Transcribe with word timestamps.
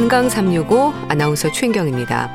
건강 0.00 0.30
365 0.30 0.94
아나운서 1.08 1.52
최인경입니다. 1.52 2.30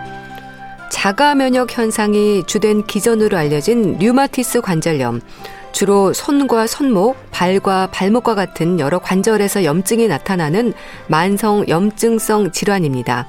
자가 0.91 1.33
면역 1.33 1.75
현상이 1.75 2.43
주된 2.45 2.85
기전으로 2.85 3.35
알려진 3.37 3.97
류마티스 3.97 4.61
관절염. 4.61 5.19
주로 5.71 6.13
손과 6.13 6.67
손목, 6.67 7.17
발과 7.31 7.87
발목과 7.87 8.35
같은 8.35 8.79
여러 8.79 8.99
관절에서 8.99 9.63
염증이 9.63 10.07
나타나는 10.07 10.73
만성 11.07 11.67
염증성 11.67 12.51
질환입니다. 12.51 13.27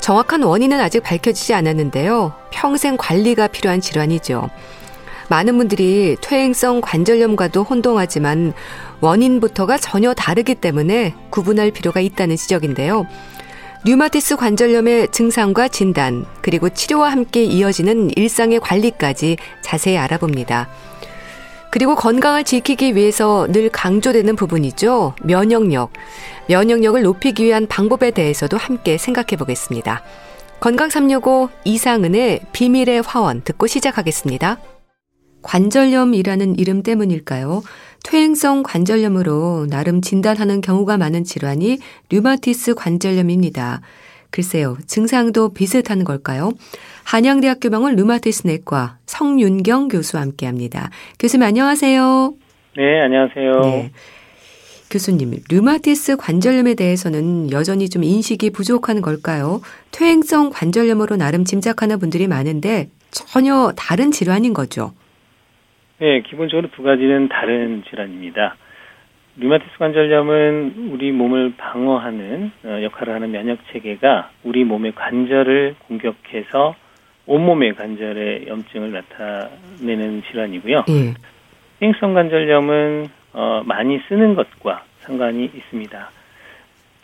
정확한 0.00 0.42
원인은 0.42 0.80
아직 0.80 1.04
밝혀지지 1.04 1.54
않았는데요. 1.54 2.34
평생 2.50 2.96
관리가 2.96 3.46
필요한 3.46 3.80
질환이죠. 3.80 4.50
많은 5.28 5.56
분들이 5.56 6.16
퇴행성 6.20 6.80
관절염과도 6.80 7.62
혼동하지만 7.62 8.52
원인부터가 9.00 9.78
전혀 9.78 10.12
다르기 10.12 10.56
때문에 10.56 11.14
구분할 11.30 11.70
필요가 11.70 12.00
있다는 12.00 12.34
지적인데요. 12.34 13.06
류마티스 13.86 14.36
관절염의 14.36 15.08
증상과 15.12 15.68
진단, 15.68 16.24
그리고 16.40 16.70
치료와 16.70 17.12
함께 17.12 17.44
이어지는 17.44 18.16
일상의 18.16 18.58
관리까지 18.60 19.36
자세히 19.60 19.98
알아봅니다. 19.98 20.70
그리고 21.70 21.94
건강을 21.94 22.44
지키기 22.44 22.96
위해서 22.96 23.46
늘 23.50 23.68
강조되는 23.68 24.36
부분이죠. 24.36 25.16
면역력. 25.22 25.92
면역력을 26.48 27.02
높이기 27.02 27.44
위한 27.44 27.66
방법에 27.66 28.10
대해서도 28.10 28.56
함께 28.56 28.96
생각해 28.96 29.36
보겠습니다. 29.36 30.02
건강 30.60 30.88
365 30.88 31.50
이상은의 31.64 32.40
비밀의 32.52 33.02
화원 33.02 33.42
듣고 33.42 33.66
시작하겠습니다. 33.66 34.60
관절염이라는 35.42 36.58
이름 36.58 36.82
때문일까요? 36.82 37.62
퇴행성 38.04 38.62
관절염으로 38.62 39.66
나름 39.68 40.00
진단하는 40.00 40.60
경우가 40.60 40.98
많은 40.98 41.24
질환이 41.24 41.78
류마티스 42.10 42.74
관절염입니다. 42.74 43.80
글쎄요, 44.30 44.76
증상도 44.86 45.54
비슷한 45.54 46.04
걸까요? 46.04 46.52
한양대학교 47.04 47.70
병원 47.70 47.96
류마티스 47.96 48.46
내과 48.46 48.98
성윤경 49.06 49.88
교수와 49.88 50.22
함께 50.22 50.46
합니다. 50.46 50.90
교수님 51.18 51.46
안녕하세요. 51.46 52.34
네, 52.76 53.00
안녕하세요. 53.00 53.60
네. 53.62 53.90
교수님, 54.90 55.40
류마티스 55.48 56.16
관절염에 56.16 56.74
대해서는 56.74 57.50
여전히 57.52 57.88
좀 57.88 58.04
인식이 58.04 58.50
부족한 58.50 59.00
걸까요? 59.00 59.62
퇴행성 59.92 60.50
관절염으로 60.50 61.16
나름 61.16 61.44
짐작하는 61.44 61.98
분들이 61.98 62.28
많은데 62.28 62.90
전혀 63.10 63.72
다른 63.76 64.10
질환인 64.12 64.52
거죠. 64.52 64.92
네, 66.04 66.20
기본적으로 66.20 66.68
두 66.70 66.82
가지는 66.82 67.28
다른 67.28 67.82
질환입니다. 67.88 68.56
류마티스 69.38 69.78
관절염은 69.78 70.90
우리 70.92 71.12
몸을 71.12 71.54
방어하는 71.56 72.52
어, 72.62 72.82
역할을 72.82 73.14
하는 73.14 73.30
면역 73.30 73.56
체계가 73.72 74.28
우리 74.42 74.64
몸의 74.64 74.92
관절을 74.94 75.76
공격해서 75.88 76.74
온몸의 77.24 77.74
관절에 77.74 78.44
염증을 78.48 78.92
나타내는 78.92 80.24
질환이고요. 80.28 80.84
예. 80.90 81.14
퇴행성 81.80 82.12
관절염은 82.12 83.08
어, 83.32 83.62
많이 83.64 83.98
쓰는 84.06 84.34
것과 84.34 84.84
상관이 84.98 85.46
있습니다. 85.54 86.10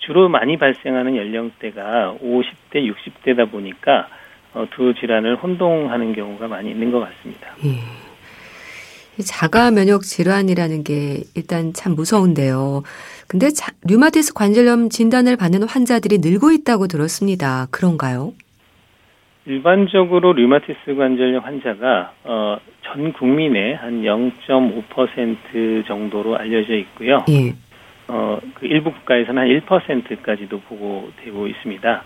주로 0.01 0.29
많이 0.29 0.59
발생하는 0.59 1.17
연령대가 1.17 2.19
50대, 2.23 2.95
60대다 2.95 3.51
보니까 3.51 4.09
어, 4.53 4.67
두 4.73 4.93
질환을 4.93 5.37
혼동하는 5.37 6.13
경우가 6.13 6.49
많이 6.49 6.71
있는 6.71 6.91
것 6.91 7.01
같습니다. 7.01 7.55
예. 7.65 8.10
자가 9.23 9.71
면역 9.71 10.03
질환이라는 10.03 10.85
게 10.85 11.23
일단 11.35 11.73
참 11.73 11.95
무서운데요. 11.95 12.83
근데 13.29 13.51
자, 13.51 13.73
류마티스 13.87 14.35
관절염 14.35 14.89
진단을 14.89 15.37
받는 15.37 15.63
환자들이 15.65 16.19
늘고 16.19 16.53
있다고 16.53 16.87
들었습니다. 16.87 17.67
그런가요? 17.71 18.33
일반적으로 19.47 20.33
류마티스 20.33 20.95
관절염 20.97 21.45
환자가 21.45 22.13
어, 22.25 22.59
전 22.83 23.13
국민의 23.13 23.77
한 23.77 24.03
0.5% 24.03 25.87
정도로 25.87 26.37
알려져 26.37 26.75
있고요. 26.75 27.25
예. 27.29 27.55
어, 28.09 28.39
그 28.55 28.67
일부 28.67 28.93
국가에서는 28.93 29.41
한 29.41 29.49
1%까지도 29.49 30.61
보고되고 30.61 31.47
있습니다. 31.47 32.03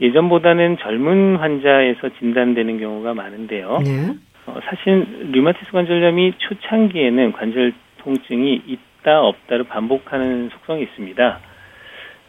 예전보다는 0.00 0.78
젊은 0.78 1.36
환자에서 1.36 2.08
진단되는 2.18 2.78
경우가 2.80 3.14
많은데요. 3.14 3.78
네. 3.84 4.14
어, 4.50 4.60
사실 4.64 5.30
류마티스 5.32 5.70
관절염이 5.70 6.34
초창기에는 6.38 7.32
관절 7.32 7.72
통증이 7.98 8.62
있다 8.66 9.20
없다를 9.22 9.64
반복하는 9.64 10.48
속성이 10.50 10.82
있습니다. 10.82 11.38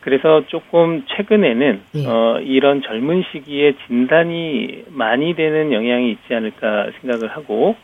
그래서 0.01 0.43
조금 0.47 1.03
최근에는 1.07 1.81
예. 1.95 2.05
어, 2.07 2.39
이런 2.43 2.81
젊은 2.81 3.23
시기에 3.31 3.73
진단이 3.87 4.85
많이 4.89 5.35
되는 5.35 5.71
영향이 5.71 6.11
있지 6.11 6.33
않을까 6.33 6.89
생각을 7.01 7.29
하고 7.29 7.75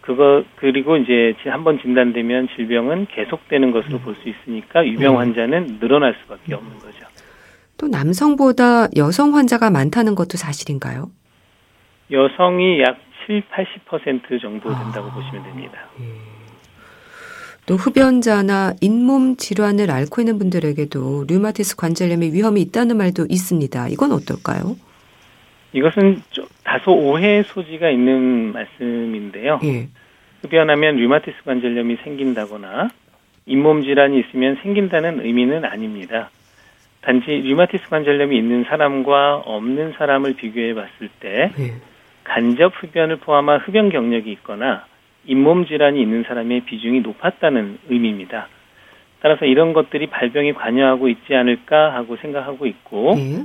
그거 0.00 0.42
그리고 0.56 0.96
이제 0.96 1.34
한 1.44 1.62
번 1.62 1.80
진단되면 1.80 2.48
질병은 2.56 3.06
계속되는 3.06 3.70
것으로 3.70 3.98
음. 3.98 4.02
볼수 4.02 4.28
있으니까 4.28 4.84
유병 4.86 5.12
예. 5.14 5.16
환자는 5.16 5.78
늘어날 5.78 6.16
수밖에 6.22 6.54
없는 6.54 6.78
거죠. 6.80 7.06
또 7.78 7.86
남성보다 7.88 8.88
여성 8.96 9.34
환자가 9.36 9.70
많다는 9.70 10.14
것도 10.16 10.36
사실인가요? 10.36 11.10
여성이 12.10 12.80
약 12.80 12.98
7, 13.26 13.42
80% 13.50 14.40
정도 14.40 14.68
된다고 14.70 15.08
아, 15.08 15.14
보시면 15.14 15.42
됩니다. 15.44 15.86
예. 16.00 16.04
또 17.66 17.76
흡연자나 17.76 18.74
잇몸 18.80 19.36
질환을 19.36 19.90
앓고 19.90 20.20
있는 20.20 20.38
분들에게도 20.38 21.26
류마티스 21.28 21.76
관절염의 21.76 22.32
위험이 22.32 22.60
있다는 22.62 22.96
말도 22.96 23.26
있습니다. 23.28 23.88
이건 23.88 24.12
어떨까요? 24.12 24.76
이것은 25.72 26.22
다소 26.64 26.92
오해 26.92 27.42
소지가 27.42 27.88
있는 27.90 28.52
말씀인데요. 28.52 29.60
예. 29.64 29.88
흡연하면 30.42 30.96
류마티스 30.96 31.44
관절염이 31.44 31.98
생긴다거나 32.02 32.88
잇몸 33.46 33.82
질환이 33.82 34.20
있으면 34.20 34.56
생긴다는 34.62 35.24
의미는 35.24 35.64
아닙니다. 35.64 36.30
단지 37.00 37.30
류마티스 37.30 37.88
관절염이 37.88 38.36
있는 38.36 38.64
사람과 38.64 39.36
없는 39.36 39.94
사람을 39.98 40.34
비교해 40.34 40.74
봤을 40.74 41.08
때 41.20 41.52
예. 41.58 41.74
간접 42.24 42.72
흡연을 42.76 43.16
포함한 43.16 43.60
흡연 43.60 43.90
경력이 43.90 44.30
있거나 44.32 44.86
잇몸 45.26 45.66
질환이 45.66 46.00
있는 46.00 46.24
사람의 46.24 46.62
비중이 46.62 47.00
높았다는 47.00 47.78
의미입니다. 47.88 48.48
따라서 49.20 49.44
이런 49.44 49.72
것들이 49.72 50.08
발병에 50.08 50.52
관여하고 50.52 51.08
있지 51.08 51.34
않을까 51.34 51.94
하고 51.94 52.16
생각하고 52.16 52.66
있고 52.66 53.14
네. 53.14 53.44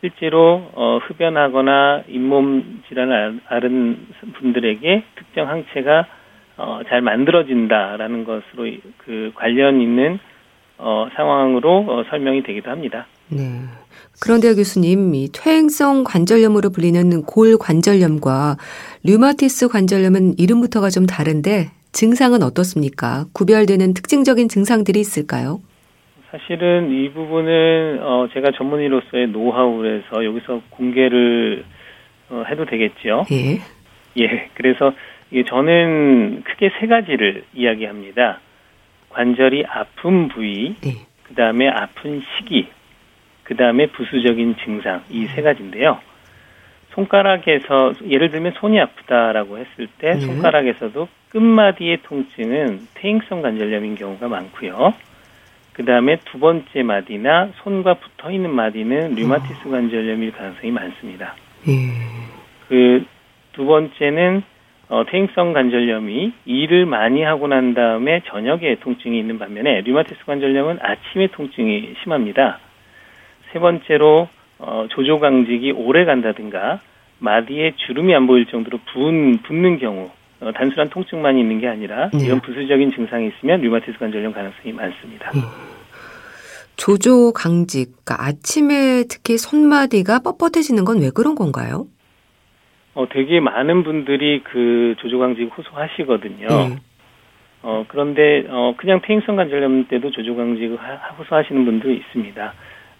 실제로 0.00 0.70
어, 0.74 0.98
흡연하거나 1.02 2.04
잇몸 2.08 2.82
질환을 2.88 3.40
앓은 3.46 4.06
분들에게 4.34 5.04
특정 5.16 5.48
항체가 5.48 6.06
어, 6.56 6.80
잘 6.88 7.02
만들어진다라는 7.02 8.24
것으로 8.24 8.70
그 8.98 9.32
관련 9.34 9.80
있는 9.80 10.18
어, 10.78 11.08
상황으로 11.14 11.84
어, 11.88 12.04
설명이 12.08 12.42
되기도 12.42 12.70
합니다. 12.70 13.06
네. 13.28 13.64
그런데 14.20 14.54
교수님, 14.54 15.14
이 15.14 15.28
퇴행성 15.32 16.04
관절염으로 16.04 16.70
불리는 16.70 17.22
골관절염과 17.22 18.56
류마티스 19.04 19.68
관절염은 19.68 20.38
이름부터가 20.38 20.90
좀 20.90 21.06
다른데 21.06 21.70
증상은 21.92 22.42
어떻습니까? 22.42 23.26
구별되는 23.32 23.94
특징적인 23.94 24.48
증상들이 24.48 25.00
있을까요? 25.00 25.60
사실은 26.30 26.90
이 26.92 27.10
부분은 27.10 28.00
어 28.02 28.28
제가 28.34 28.50
전문의로서의 28.56 29.28
노하우에서 29.28 30.24
여기서 30.24 30.60
공개를 30.70 31.64
어 32.28 32.44
해도 32.50 32.66
되겠죠. 32.66 33.24
예. 33.32 33.60
예. 34.18 34.50
그래서 34.54 34.92
저는 35.46 36.42
크게 36.44 36.70
세 36.78 36.86
가지를 36.86 37.44
이야기합니다. 37.54 38.40
관절이 39.10 39.64
아픈 39.66 40.28
부위, 40.28 40.76
네. 40.82 41.06
그 41.24 41.34
다음에 41.34 41.68
아픈 41.68 42.22
시기, 42.36 42.68
그 43.48 43.56
다음에 43.56 43.86
부수적인 43.86 44.56
증상 44.62 45.02
이 45.10 45.26
세 45.26 45.40
가지인데요. 45.42 45.98
손가락에서 46.90 47.92
예를 48.08 48.30
들면 48.30 48.52
손이 48.56 48.78
아프다라고 48.80 49.58
했을 49.58 49.86
때 49.98 50.14
네. 50.14 50.20
손가락에서도 50.20 51.08
끝마디의 51.30 51.98
통증은 52.02 52.80
퇴행성 52.94 53.42
관절염인 53.42 53.94
경우가 53.94 54.28
많고요. 54.28 54.94
그 55.72 55.84
다음에 55.84 56.18
두 56.24 56.40
번째 56.40 56.82
마디나 56.82 57.50
손과 57.62 57.94
붙어 57.94 58.30
있는 58.32 58.50
마디는 58.50 59.14
류마티스 59.14 59.68
어. 59.68 59.70
관절염일 59.70 60.32
가능성이 60.32 60.72
많습니다. 60.72 61.34
예. 61.68 61.72
그두 62.68 63.64
번째는 63.64 64.42
어, 64.88 65.04
퇴행성 65.08 65.52
관절염이 65.52 66.32
일을 66.46 66.86
많이 66.86 67.22
하고 67.22 67.46
난 67.46 67.74
다음에 67.74 68.22
저녁에 68.26 68.76
통증이 68.80 69.18
있는 69.18 69.38
반면에 69.38 69.82
류마티스 69.82 70.24
관절염은 70.24 70.78
아침에 70.82 71.28
통증이 71.28 71.94
심합니다. 72.02 72.58
세 73.52 73.58
번째로 73.58 74.28
어, 74.58 74.86
조조 74.90 75.20
강직이 75.20 75.72
오래 75.72 76.04
간다든가 76.04 76.80
마디에 77.18 77.74
주름이 77.86 78.14
안 78.14 78.26
보일 78.26 78.46
정도로 78.46 78.78
부은, 78.92 79.38
붓는 79.42 79.78
경우 79.78 80.10
어, 80.40 80.52
단순한 80.52 80.90
통증만 80.90 81.36
있는 81.38 81.60
게 81.60 81.68
아니라 81.68 82.10
네. 82.12 82.26
이런 82.26 82.40
부수적인 82.40 82.92
증상이 82.92 83.28
있으면 83.28 83.60
류마티스 83.60 83.98
관절염 83.98 84.32
가능성이 84.32 84.72
많습니다. 84.72 85.30
음. 85.34 85.42
조조 86.76 87.32
강직, 87.32 87.90
그러니까 88.04 88.24
아침에 88.24 89.02
특히 89.10 89.36
손마디가 89.36 90.20
뻣뻣해지는 90.20 90.84
건 90.84 91.00
왜 91.00 91.10
그런 91.10 91.34
건가요? 91.34 91.86
어, 92.94 93.06
되게 93.10 93.40
많은 93.40 93.82
분들이 93.82 94.42
그 94.44 94.94
조조 94.98 95.18
강직 95.18 95.50
호소하시거든요. 95.56 96.46
네. 96.46 96.76
어, 97.62 97.84
그런데, 97.88 98.44
어, 98.48 98.74
그냥 98.76 99.00
퇴행성 99.04 99.34
관절염 99.34 99.88
때도 99.88 100.12
조조 100.12 100.36
강직을 100.36 100.78
호소하시는 101.18 101.64
분도 101.64 101.90
있습니다. 101.90 102.54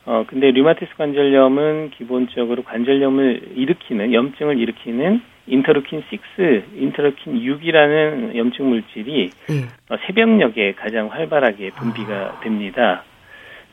어, 0.08 0.24
근데 0.26 0.50
류마티스 0.52 0.94
관절염은 0.96 1.90
기본적으로 1.90 2.62
관절염을 2.62 3.52
일으키는, 3.56 4.14
염증을 4.14 4.58
일으키는 4.58 5.20
인터루킨 5.46 6.02
6, 6.10 6.64
인터루킨 6.76 7.34
6이라는 7.34 8.34
염증 8.34 8.70
물질이 8.70 9.30
음. 9.50 9.68
어, 9.90 9.96
새벽녘에 10.06 10.72
가장 10.76 11.08
활발하게 11.08 11.72
분비가 11.72 12.14
아. 12.14 12.40
됩니다. 12.40 13.04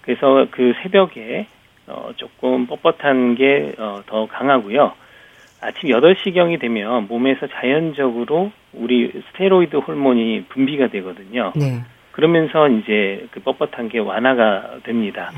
그래서 0.02 0.48
그 0.52 0.74
새벽에 0.84 1.48
어, 1.88 2.12
조금 2.18 2.68
뻣뻣한 2.68 3.38
게더 3.38 4.04
어, 4.10 4.28
강하고요. 4.28 4.92
아침 5.62 5.90
8시경이 5.90 6.60
되면 6.60 7.08
몸에서 7.08 7.48
자연적으로 7.48 8.52
우리 8.74 9.10
스테로이드 9.32 9.78
호르몬이 9.78 10.44
분비가 10.50 10.90
되거든요. 10.90 11.54
네. 11.56 11.80
그러면서 12.12 12.68
이제 12.68 13.26
그 13.32 13.40
뻣뻣한 13.40 13.90
게 13.90 14.00
완화가 14.00 14.80
됩니다. 14.84 15.32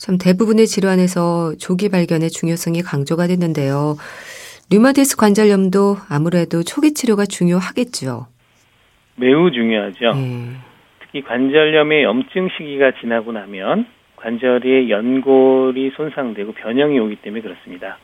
참 0.00 0.16
대부분의 0.16 0.66
질환에서 0.66 1.52
조기 1.58 1.90
발견의 1.90 2.30
중요성이 2.30 2.80
강조가 2.80 3.26
됐는데요. 3.26 3.96
류마티스 4.70 5.18
관절염도 5.18 5.96
아무래도 6.08 6.62
초기 6.62 6.94
치료가 6.94 7.26
중요하겠죠. 7.26 8.26
매우 9.16 9.50
중요하죠. 9.52 10.14
네. 10.14 10.56
특히 11.00 11.20
관절염의 11.20 12.04
염증 12.04 12.48
시기가 12.56 12.92
지나고 13.02 13.32
나면 13.32 13.86
관절의 14.16 14.88
연골이 14.88 15.92
손상되고 15.94 16.52
변형이 16.52 16.98
오기 16.98 17.16
때문에 17.16 17.42
그렇습니다. 17.42 17.98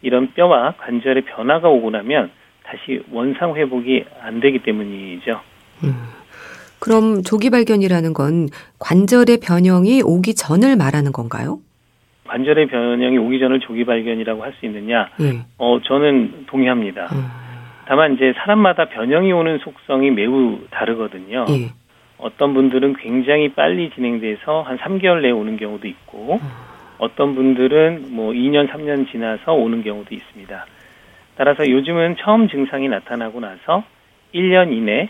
이런 0.00 0.32
뼈와 0.32 0.76
관절의 0.78 1.24
변화가 1.26 1.68
오고 1.68 1.90
나면 1.90 2.30
다시 2.62 3.02
원상 3.12 3.56
회복이 3.56 4.06
안 4.22 4.40
되기 4.40 4.60
때문이죠. 4.60 5.38
음. 5.84 6.19
그럼 6.80 7.22
조기 7.22 7.50
발견이라는 7.50 8.12
건 8.14 8.48
관절의 8.78 9.38
변형이 9.42 10.02
오기 10.02 10.34
전을 10.34 10.76
말하는 10.76 11.12
건가요? 11.12 11.58
관절의 12.26 12.68
변형이 12.68 13.18
오기 13.18 13.38
전을 13.38 13.60
조기 13.60 13.84
발견이라고 13.84 14.42
할 14.42 14.52
수 14.58 14.66
있느냐? 14.66 15.08
음. 15.20 15.44
어, 15.58 15.78
저는 15.82 16.46
동의합니다. 16.46 17.08
음. 17.12 17.24
다만 17.86 18.14
이제 18.14 18.32
사람마다 18.36 18.86
변형이 18.88 19.32
오는 19.32 19.58
속성이 19.58 20.10
매우 20.10 20.58
다르거든요. 20.70 21.46
예. 21.50 21.70
어떤 22.18 22.54
분들은 22.54 22.94
굉장히 22.96 23.48
빨리 23.52 23.90
진행돼서 23.90 24.62
한 24.62 24.78
3개월 24.78 25.22
내에 25.22 25.30
오는 25.32 25.56
경우도 25.56 25.88
있고, 25.88 26.34
음. 26.40 26.48
어떤 26.98 27.34
분들은 27.34 28.08
뭐 28.10 28.32
2년, 28.32 28.68
3년 28.68 29.10
지나서 29.10 29.52
오는 29.54 29.82
경우도 29.82 30.14
있습니다. 30.14 30.66
따라서 31.36 31.68
요즘은 31.68 32.16
처음 32.20 32.48
증상이 32.48 32.88
나타나고 32.88 33.40
나서 33.40 33.82
1년 34.34 34.72
이내 34.72 35.08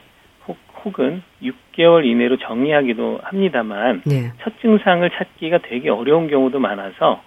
혹은 0.84 1.22
6개월 1.42 2.04
이내로 2.04 2.38
정리하기도 2.38 3.20
합니다만 3.22 4.02
네. 4.04 4.32
첫 4.42 4.52
증상을 4.60 5.08
찾기가 5.10 5.58
되게 5.68 5.90
어려운 5.90 6.28
경우도 6.28 6.58
많아서 6.58 7.22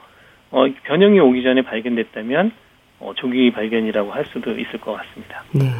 어, 0.52 0.66
변형이 0.84 1.20
오기 1.20 1.44
전에 1.44 1.64
발견됐다면 1.64 2.52
어, 3.00 3.14
조기 3.16 3.52
발견이라고 3.52 4.12
할 4.12 4.26
수도 4.26 4.52
있을 4.52 4.80
것 4.80 4.94
같습니다. 4.94 5.44
네. 5.52 5.72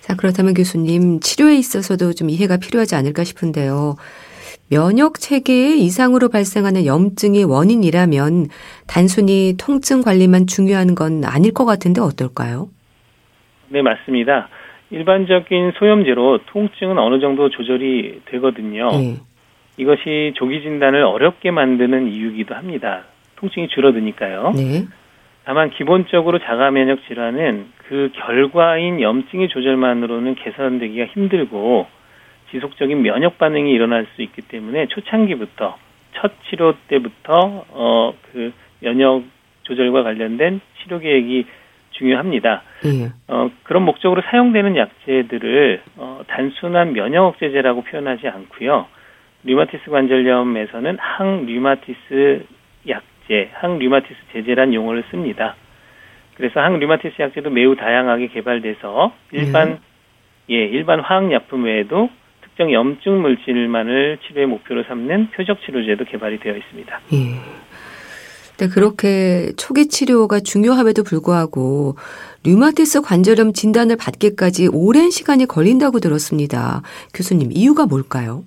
자 0.00 0.14
그렇다면 0.16 0.54
교수님 0.54 1.20
치료에 1.20 1.56
있어서도 1.56 2.12
좀 2.12 2.28
이해가 2.28 2.58
필요하지 2.58 2.94
않을까 2.94 3.24
싶은데요. 3.24 3.96
면역 4.70 5.20
체계의 5.20 5.80
이상으로 5.80 6.28
발생하는 6.30 6.86
염증이 6.86 7.44
원인이라면 7.44 8.48
단순히 8.86 9.54
통증 9.58 10.02
관리만 10.02 10.46
중요한 10.46 10.94
건 10.94 11.24
아닐 11.24 11.52
것 11.52 11.64
같은데 11.64 12.00
어떨까요? 12.00 12.68
네, 13.68 13.82
맞습니다. 13.82 14.48
일반적인 14.90 15.72
소염제로 15.76 16.38
통증은 16.46 16.98
어느 16.98 17.20
정도 17.20 17.48
조절이 17.48 18.22
되거든요. 18.26 18.88
네. 18.90 19.16
이것이 19.76 20.32
조기 20.36 20.62
진단을 20.62 21.02
어렵게 21.02 21.50
만드는 21.50 22.12
이유기도 22.12 22.54
합니다. 22.54 23.04
통증이 23.36 23.68
줄어드니까요. 23.68 24.52
네. 24.56 24.86
다만 25.44 25.70
기본적으로 25.70 26.38
자가 26.38 26.70
면역 26.70 27.04
질환은 27.06 27.66
그 27.88 28.10
결과인 28.14 29.00
염증의 29.00 29.48
조절만으로는 29.48 30.36
개선되기가 30.36 31.06
힘들고 31.06 31.86
지속적인 32.50 33.02
면역 33.02 33.36
반응이 33.38 33.70
일어날 33.70 34.06
수 34.14 34.22
있기 34.22 34.42
때문에 34.42 34.86
초창기부터 34.86 35.76
첫 36.14 36.32
치료 36.48 36.74
때부터 36.88 37.64
어 37.70 38.14
그 38.34 38.52
면역 38.80 39.22
조절과 39.62 40.02
관련된 40.02 40.60
치료 40.82 40.98
계획이 40.98 41.46
중요합니다. 41.94 42.62
예. 42.84 43.12
어, 43.28 43.50
그런 43.62 43.82
목적으로 43.82 44.22
사용되는 44.22 44.76
약제들을 44.76 45.82
어, 45.96 46.22
단순한 46.26 46.92
면역 46.92 47.26
억제제라고 47.26 47.82
표현하지 47.82 48.28
않고요. 48.28 48.86
류마티스 49.44 49.90
관절염에서는 49.90 50.98
항류마티스 50.98 52.44
약제, 52.88 53.50
항류마티스 53.54 54.14
제제란 54.32 54.74
용어를 54.74 55.04
씁니다. 55.10 55.54
그래서 56.36 56.60
항류마티스 56.60 57.20
약제도 57.20 57.50
매우 57.50 57.76
다양하게 57.76 58.28
개발돼서 58.28 59.12
일반 59.32 59.78
예, 60.50 60.56
예 60.56 60.64
일반 60.64 61.00
화학약품 61.00 61.64
외에도 61.64 62.10
특정 62.42 62.72
염증 62.72 63.20
물질만을 63.20 64.18
치료의 64.26 64.46
목표로 64.46 64.84
삼는 64.84 65.30
표적 65.30 65.60
치료제도 65.62 66.04
개발이 66.04 66.38
되어 66.40 66.56
있습니다. 66.56 67.00
예. 67.12 67.64
네, 68.58 68.68
그렇게 68.68 69.50
초기 69.56 69.88
치료가 69.88 70.38
중요함에도 70.38 71.02
불구하고 71.02 71.96
류마티스 72.44 73.02
관절염 73.02 73.52
진단을 73.52 73.96
받기까지 73.96 74.68
오랜 74.72 75.10
시간이 75.10 75.46
걸린다고 75.46 75.98
들었습니다. 75.98 76.82
교수님, 77.12 77.50
이유가 77.50 77.86
뭘까요? 77.86 78.44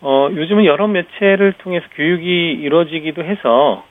어, 0.00 0.28
요즘은 0.30 0.64
여러 0.64 0.86
매체를 0.86 1.54
통해서 1.58 1.84
교육이 1.96 2.52
이루어지기도 2.62 3.24
해서 3.24 3.84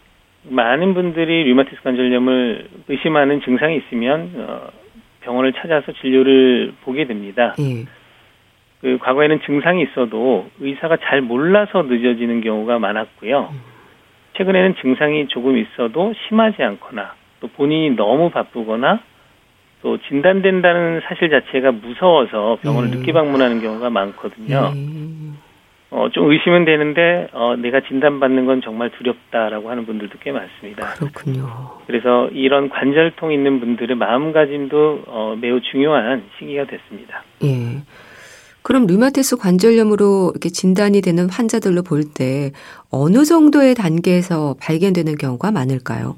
많은 0.43 0.93
분들이 0.93 1.43
류마티스 1.43 1.81
관절염을 1.81 2.69
의심하는 2.87 3.41
증상이 3.41 3.77
있으면 3.77 4.31
어, 4.37 4.69
병원을 5.21 5.51
찾아서 5.53 5.91
진료를 5.99 6.75
보게 6.83 7.07
됩니다. 7.07 7.55
예. 7.59 7.83
그 8.79 8.99
과거에는 9.01 9.41
증상이 9.45 9.83
있어도 9.83 10.47
의사가 10.61 10.97
잘 11.03 11.21
몰라서 11.21 11.81
늦어지는 11.81 12.39
경우가 12.41 12.79
많았고요. 12.79 13.49
음. 13.51 13.74
최근에는 14.37 14.75
증상이 14.81 15.27
조금 15.27 15.57
있어도 15.57 16.13
심하지 16.27 16.61
않거나 16.63 17.13
또 17.39 17.47
본인이 17.47 17.95
너무 17.95 18.29
바쁘거나 18.29 18.99
또 19.81 19.97
진단된다는 20.07 21.01
사실 21.05 21.29
자체가 21.29 21.71
무서워서 21.71 22.57
병원을 22.61 22.91
네. 22.91 22.97
늦게 22.97 23.13
방문하는 23.13 23.61
경우가 23.61 23.89
많거든요. 23.89 24.73
네. 24.73 24.95
어, 25.91 26.09
좀 26.11 26.29
의심은 26.29 26.65
되는데, 26.65 27.27
어, 27.31 27.55
내가 27.55 27.79
진단받는 27.81 28.45
건 28.45 28.61
정말 28.61 28.89
두렵다라고 28.89 29.69
하는 29.69 29.85
분들도 29.85 30.17
꽤 30.19 30.31
많습니다. 30.31 30.87
그렇군요. 30.95 31.47
그래서 31.85 32.27
이런 32.33 32.69
관절통 32.69 33.31
있는 33.31 33.59
분들의 33.59 33.95
마음가짐도 33.95 35.03
어, 35.07 35.37
매우 35.39 35.61
중요한 35.61 36.23
시기가 36.37 36.65
됐습니다. 36.65 37.23
예. 37.43 37.83
그럼 38.65 38.87
류마티스 38.87 39.37
관절염으로 39.37 40.31
이렇게 40.33 40.49
진단이 40.49 41.01
되는 41.01 41.29
환자들로 41.29 41.83
볼 41.83 42.01
때 42.17 42.49
어느 42.91 43.23
정도의 43.23 43.75
단계에서 43.75 44.55
발견되는 44.59 45.17
경우가 45.17 45.51
많을까요? 45.51 46.15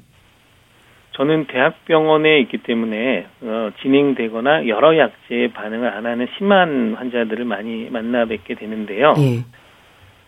저는 1.12 1.46
대학병원에 1.48 2.40
있기 2.40 2.58
때문에 2.58 3.26
어, 3.42 3.70
진행되거나 3.82 4.66
여러 4.66 4.96
약제에 4.96 5.48
반응을 5.52 5.88
안 5.88 6.06
하는 6.06 6.26
심한 6.38 6.94
환자들을 6.96 7.44
많이 7.44 7.90
만나 7.90 8.24
뵙게 8.24 8.54
되는데요. 8.54 9.14
예. 9.18 9.44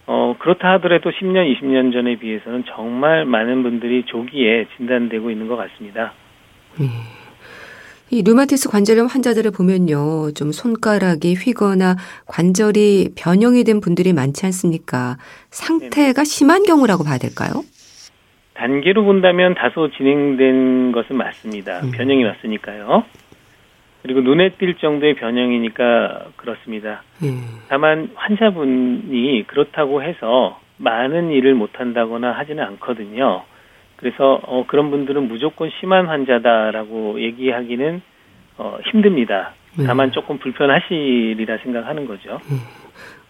어, 0.06 0.34
그렇다 0.40 0.72
하더라도 0.72 1.10
10년, 1.10 1.56
20년 1.56 1.92
전에 1.92 2.16
비해서는 2.16 2.64
정말 2.74 3.24
많은 3.24 3.62
분들이 3.62 4.02
조기에 4.04 4.66
진단되고 4.76 5.30
있는 5.30 5.48
것 5.48 5.56
같습니다. 5.56 6.12
예. 6.80 7.19
이 8.12 8.22
류마티스 8.22 8.70
관절염 8.70 9.06
환자들을 9.06 9.52
보면요. 9.52 10.32
좀 10.34 10.50
손가락이 10.50 11.34
휘거나 11.34 11.94
관절이 12.26 13.10
변형이 13.16 13.62
된 13.62 13.80
분들이 13.80 14.12
많지 14.12 14.46
않습니까? 14.46 15.16
상태가 15.50 16.24
심한 16.24 16.64
경우라고 16.64 17.04
봐야 17.04 17.18
될까요? 17.18 17.62
단계로 18.54 19.04
본다면 19.04 19.54
다소 19.54 19.90
진행된 19.92 20.90
것은 20.90 21.16
맞습니다. 21.16 21.80
음. 21.84 21.92
변형이 21.92 22.24
왔으니까요. 22.24 23.04
그리고 24.02 24.22
눈에 24.22 24.50
띌 24.58 24.80
정도의 24.80 25.14
변형이니까 25.14 26.30
그렇습니다. 26.36 27.04
음. 27.22 27.60
다만 27.68 28.10
환자분이 28.16 29.44
그렇다고 29.46 30.02
해서 30.02 30.58
많은 30.78 31.30
일을 31.30 31.54
못한다거나 31.54 32.32
하지는 32.32 32.64
않거든요. 32.64 33.44
그래서 34.00 34.40
어, 34.46 34.64
그런 34.66 34.90
분들은 34.90 35.28
무조건 35.28 35.70
심한 35.78 36.06
환자다라고 36.06 37.20
얘기하기는 37.20 38.00
어, 38.56 38.78
힘듭니다. 38.90 39.52
네. 39.78 39.84
다만 39.86 40.10
조금 40.10 40.38
불편하시리라 40.38 41.58
생각하는 41.58 42.06
거죠. 42.06 42.40
네. 42.50 42.56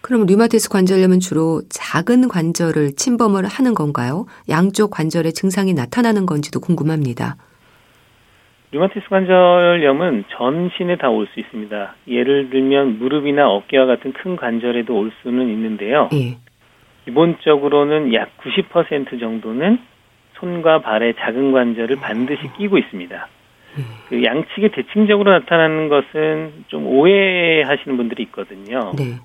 그럼 0.01 0.25
류마티스 0.25 0.69
관절염은 0.69 1.19
주로 1.19 1.61
작은 1.69 2.27
관절을 2.27 2.93
침범을 2.95 3.45
하는 3.45 3.75
건가요? 3.75 4.25
양쪽 4.49 4.89
관절의 4.89 5.33
증상이 5.33 5.73
나타나는 5.73 6.25
건지도 6.25 6.59
궁금합니다. 6.59 7.35
류마티스 8.71 9.09
관절염은 9.09 10.23
전신에 10.31 10.95
다 10.97 11.09
올 11.09 11.27
수 11.27 11.39
있습니다. 11.39 11.95
예를 12.07 12.49
들면 12.49 12.97
무릎이나 12.99 13.49
어깨와 13.49 13.85
같은 13.85 14.13
큰 14.13 14.37
관절에도 14.37 14.95
올 14.97 15.11
수는 15.21 15.49
있는데요. 15.49 16.09
예. 16.13 16.37
기본적으로는 17.05 18.13
약 18.13 18.29
90% 18.39 19.19
정도는 19.19 19.79
손과 20.41 20.81
발의 20.81 21.13
작은 21.19 21.53
관절을 21.53 21.95
반드시 21.97 22.41
끼고 22.57 22.77
있습니다. 22.77 23.27
그 24.09 24.23
양측에 24.23 24.71
대칭적으로 24.71 25.31
나타나는 25.31 25.87
것은 25.87 26.65
좀 26.67 26.85
오해하시는 26.87 27.95
분들이 27.95 28.23
있거든요. 28.23 28.91
네. 28.97 29.17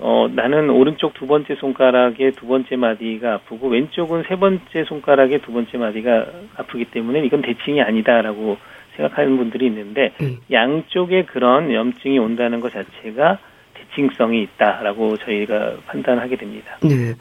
어, 0.00 0.28
나는 0.30 0.68
오른쪽 0.68 1.14
두 1.14 1.26
번째 1.26 1.54
손가락의 1.56 2.32
두 2.32 2.46
번째 2.46 2.76
마디가 2.76 3.34
아프고 3.34 3.68
왼쪽은 3.68 4.24
세 4.28 4.36
번째 4.36 4.84
손가락의 4.84 5.40
두 5.40 5.52
번째 5.52 5.78
마디가 5.78 6.26
아프기 6.56 6.84
때문에 6.86 7.24
이건 7.24 7.40
대칭이 7.40 7.80
아니다라고 7.80 8.58
생각하는 8.96 9.36
분들이 9.36 9.66
있는데 9.66 10.12
음. 10.20 10.38
양쪽에 10.52 11.24
그런 11.24 11.72
염증이 11.72 12.18
온다는 12.18 12.60
것 12.60 12.72
자체가 12.72 13.38
대칭성이 13.74 14.42
있다라고 14.42 15.16
저희가 15.16 15.76
판단하게 15.86 16.36
됩니다. 16.36 16.78
네. 16.82 17.14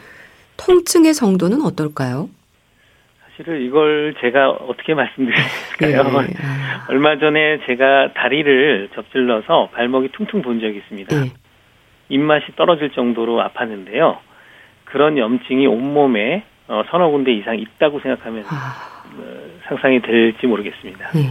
통증의 0.57 1.13
정도는 1.13 1.61
어떨까요? 1.61 2.29
사실은 3.37 3.61
이걸 3.61 4.15
제가 4.19 4.49
어떻게 4.49 4.95
말씀드릴까요? 4.95 6.03
네. 6.21 6.33
얼마 6.89 7.19
전에 7.19 7.59
제가 7.67 8.13
다리를 8.13 8.89
접질러서 8.95 9.69
발목이 9.73 10.09
퉁퉁 10.13 10.41
본 10.41 10.59
적이 10.59 10.77
있습니다. 10.79 11.15
네. 11.15 11.31
입맛이 12.09 12.45
떨어질 12.55 12.89
정도로 12.91 13.37
아팠는데요. 13.43 14.17
그런 14.85 15.17
염증이 15.17 15.67
온몸에 15.67 16.43
어, 16.67 16.83
서너 16.89 17.09
군데 17.09 17.31
이상 17.31 17.57
있다고 17.59 17.99
생각하면 17.99 18.43
아... 18.47 19.03
어, 19.17 19.59
상상이 19.67 20.01
될지 20.01 20.47
모르겠습니다. 20.47 21.11
네. 21.11 21.29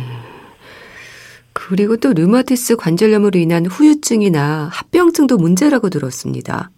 그리고 1.53 1.97
또 1.97 2.13
류마티스 2.13 2.77
관절염으로 2.77 3.39
인한 3.39 3.67
후유증이나 3.67 4.71
합병증도 4.73 5.39
문제라고 5.39 5.89
들었습니다. 5.89 6.71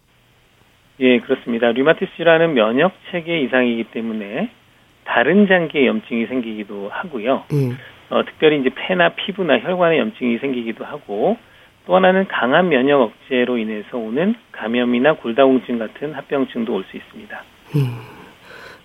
예, 1.01 1.19
그렇습니다. 1.21 1.71
류마티스라는 1.73 2.55
면역 2.55 2.93
체계 3.11 3.41
이상이기 3.41 3.85
때문에 3.93 4.51
다른 5.09 5.49
장기에 5.49 5.87
염증이 5.87 6.27
생기기도 6.27 6.91
하고요. 6.93 7.45
예. 7.55 7.71
어, 8.11 8.25
특별히 8.25 8.61
이제 8.61 8.71
폐나 8.75 9.15
피부나 9.15 9.59
혈관에 9.59 9.99
염증이 9.99 10.39
생기기도 10.39 10.85
하고 10.85 11.37
또 11.87 11.97
하나는 11.97 12.27
강한 12.29 12.69
면역 12.69 13.01
억제로 13.01 13.57
인해서 13.57 13.97
오는 13.97 14.35
감염이나 14.53 15.15
골다공증 15.15 15.79
같은 15.79 16.13
합병증도 16.13 16.75
올 16.75 16.85
수 16.91 16.97
있습니다. 16.97 17.43
예. 17.77 17.81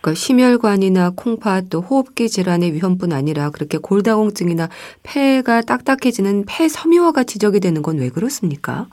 그러니까 0.01 0.15
심혈관이나 0.19 1.11
콩팥 1.15 1.69
또 1.69 1.79
호흡기 1.81 2.27
질환의 2.29 2.73
위험뿐 2.73 3.13
아니라 3.13 3.49
그렇게 3.51 3.77
골다공증이나 3.77 4.67
폐가 5.03 5.61
딱딱해지는 5.61 6.45
폐섬유화가 6.47 7.23
지적이 7.23 7.59
되는 7.61 7.81
건 7.81 7.99
왜 7.99 8.09
그렇습니까? 8.09 8.87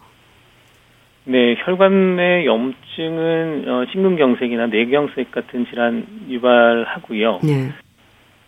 네, 1.25 1.55
혈관의 1.59 2.47
염증은 2.47 3.65
어, 3.69 3.85
심근경색이나 3.93 4.67
뇌경색 4.67 5.31
같은 5.31 5.67
질환 5.67 6.07
유발하고요. 6.29 7.41
네. 7.43 7.71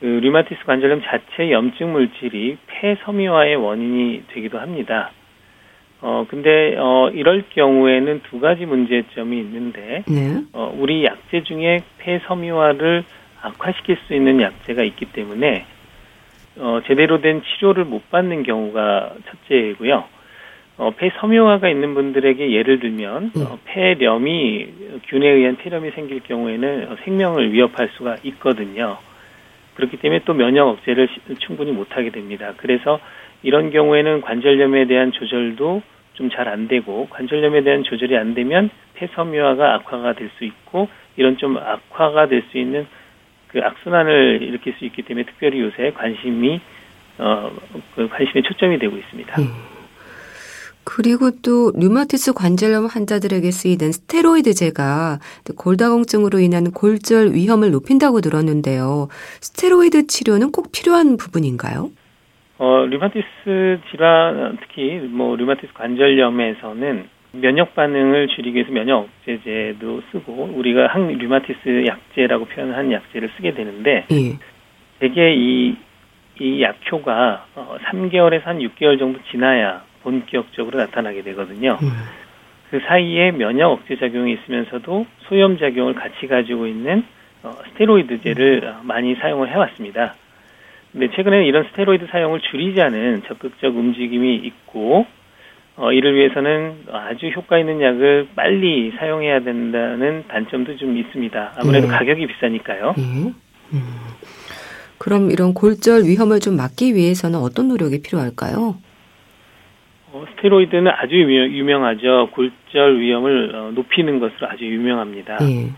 그 0.00 0.06
류마티스 0.06 0.64
관절염 0.64 1.02
자체 1.02 1.50
염증 1.50 1.92
물질이 1.92 2.56
폐섬유화의 2.66 3.56
원인이 3.56 4.24
되기도 4.28 4.58
합니다. 4.58 5.10
어, 6.00 6.26
근데, 6.28 6.74
어, 6.76 7.10
이럴 7.14 7.44
경우에는 7.50 8.22
두 8.28 8.40
가지 8.40 8.66
문제점이 8.66 9.38
있는데, 9.38 10.02
네. 10.08 10.42
어, 10.52 10.74
우리 10.76 11.04
약제 11.04 11.44
중에 11.44 11.82
폐섬유화를 11.98 13.04
악화시킬 13.40 13.96
수 14.06 14.14
있는 14.14 14.40
약제가 14.40 14.82
있기 14.82 15.12
때문에, 15.12 15.64
어, 16.58 16.80
제대로 16.88 17.20
된 17.20 17.42
치료를 17.42 17.84
못 17.84 18.10
받는 18.10 18.42
경우가 18.42 19.14
첫째이고요. 19.26 20.04
어, 20.78 20.90
폐섬유화가 20.96 21.68
있는 21.68 21.94
분들에게 21.94 22.50
예를 22.52 22.80
들면, 22.80 23.32
음. 23.36 23.46
어, 23.46 23.58
폐렴이, 23.64 24.66
균에 25.08 25.28
의한 25.28 25.56
폐렴이 25.56 25.90
생길 25.90 26.20
경우에는 26.20 26.96
생명을 27.04 27.52
위협할 27.52 27.90
수가 27.96 28.16
있거든요. 28.24 28.98
그렇기 29.74 29.98
때문에 29.98 30.22
또 30.24 30.34
면역 30.34 30.68
억제를 30.68 31.08
충분히 31.38 31.72
못하게 31.72 32.10
됩니다. 32.10 32.52
그래서 32.56 33.00
이런 33.42 33.70
경우에는 33.70 34.20
관절염에 34.22 34.86
대한 34.86 35.12
조절도 35.12 35.82
좀 36.14 36.28
잘 36.28 36.46
안 36.48 36.68
되고 36.68 37.08
관절염에 37.08 37.62
대한 37.62 37.82
조절이 37.84 38.16
안 38.18 38.34
되면 38.34 38.68
폐섬유화가 38.94 39.74
악화가 39.74 40.12
될 40.12 40.28
수 40.36 40.44
있고 40.44 40.88
이런 41.16 41.36
좀 41.38 41.56
악화가 41.56 42.26
될 42.28 42.42
수 42.50 42.58
있는 42.58 42.86
그 43.48 43.60
악순환을 43.62 44.40
일으킬 44.42 44.74
수 44.74 44.84
있기 44.84 45.02
때문에 45.02 45.24
특별히 45.24 45.60
요새 45.60 45.90
관심이 45.92 46.60
어 47.18 47.50
그 47.96 48.08
관심의 48.08 48.42
초점이 48.42 48.78
되고 48.78 48.96
있습니다. 48.96 49.40
음. 49.40 49.46
그리고 50.84 51.30
또 51.42 51.72
류마티스 51.76 52.34
관절염 52.34 52.86
환자들에게 52.86 53.50
쓰이는 53.50 53.92
스테로이드제가 53.92 55.18
골다공증으로 55.56 56.40
인한 56.40 56.70
골절 56.72 57.32
위험을 57.32 57.70
높인다고 57.70 58.20
들었는데요. 58.20 59.08
스테로이드 59.40 60.06
치료는 60.06 60.52
꼭 60.52 60.72
필요한 60.72 61.16
부분인가요? 61.16 61.90
어, 62.58 62.86
류마티스 62.86 63.80
질환, 63.90 64.58
특히 64.60 65.00
뭐 65.10 65.36
류마티스 65.36 65.72
관절염에서는 65.74 67.08
면역 67.32 67.74
반응을 67.74 68.28
줄이기 68.28 68.56
위해서 68.56 68.72
면역 68.72 69.08
억제제도 69.20 70.02
쓰고 70.12 70.50
우리가 70.54 70.88
항 70.88 71.08
류마티스 71.08 71.86
약제라고 71.86 72.44
표현한 72.44 72.92
약제를 72.92 73.30
쓰게 73.36 73.54
되는데 73.54 74.04
예. 74.12 74.38
대개 74.98 75.34
이, 75.34 75.74
이 76.40 76.62
약효가 76.62 77.46
어, 77.56 77.76
3개월에서 77.86 78.44
한 78.44 78.58
6개월 78.58 78.98
정도 78.98 79.18
지나야 79.30 79.82
본격적으로 80.02 80.78
나타나게 80.78 81.22
되거든요. 81.22 81.78
음. 81.82 81.92
그 82.70 82.80
사이에 82.86 83.32
면역 83.32 83.72
억제 83.72 83.96
작용이 83.96 84.32
있으면서도 84.32 85.06
소염 85.28 85.58
작용을 85.58 85.94
같이 85.94 86.26
가지고 86.26 86.66
있는 86.66 87.04
어, 87.42 87.52
스테로이드제를 87.72 88.62
음. 88.80 88.86
많이 88.86 89.14
사용을 89.16 89.50
해왔습니다. 89.50 90.14
근데 90.92 91.08
최근에 91.14 91.46
이런 91.46 91.64
스테로이드 91.70 92.06
사용을 92.10 92.40
줄이자는 92.40 93.22
적극적 93.26 93.76
움직임이 93.76 94.36
있고 94.36 95.06
어, 95.76 95.90
이를 95.90 96.14
위해서는 96.14 96.84
아주 96.92 97.28
효과 97.28 97.58
있는 97.58 97.80
약을 97.80 98.28
빨리 98.36 98.92
사용해야 98.98 99.40
된다는 99.40 100.24
단점도 100.28 100.76
좀 100.76 100.96
있습니다. 100.96 101.54
아무래도 101.56 101.88
네. 101.88 101.92
가격이 101.92 102.26
비싸니까요. 102.26 102.94
네. 102.96 103.32
음. 103.72 103.88
그럼 104.98 105.30
이런 105.30 105.54
골절 105.54 106.04
위험을 106.04 106.40
좀 106.40 106.56
막기 106.56 106.94
위해서는 106.94 107.38
어떤 107.38 107.68
노력이 107.68 108.02
필요할까요? 108.02 108.76
어, 110.12 110.26
스테로이드는 110.30 110.92
아주 110.94 111.14
유명, 111.16 111.84
하죠 111.84 112.28
골절 112.32 113.00
위험을 113.00 113.54
어, 113.54 113.70
높이는 113.74 114.20
것으로 114.20 114.48
아주 114.48 114.66
유명합니다. 114.66 115.38
네. 115.38 115.70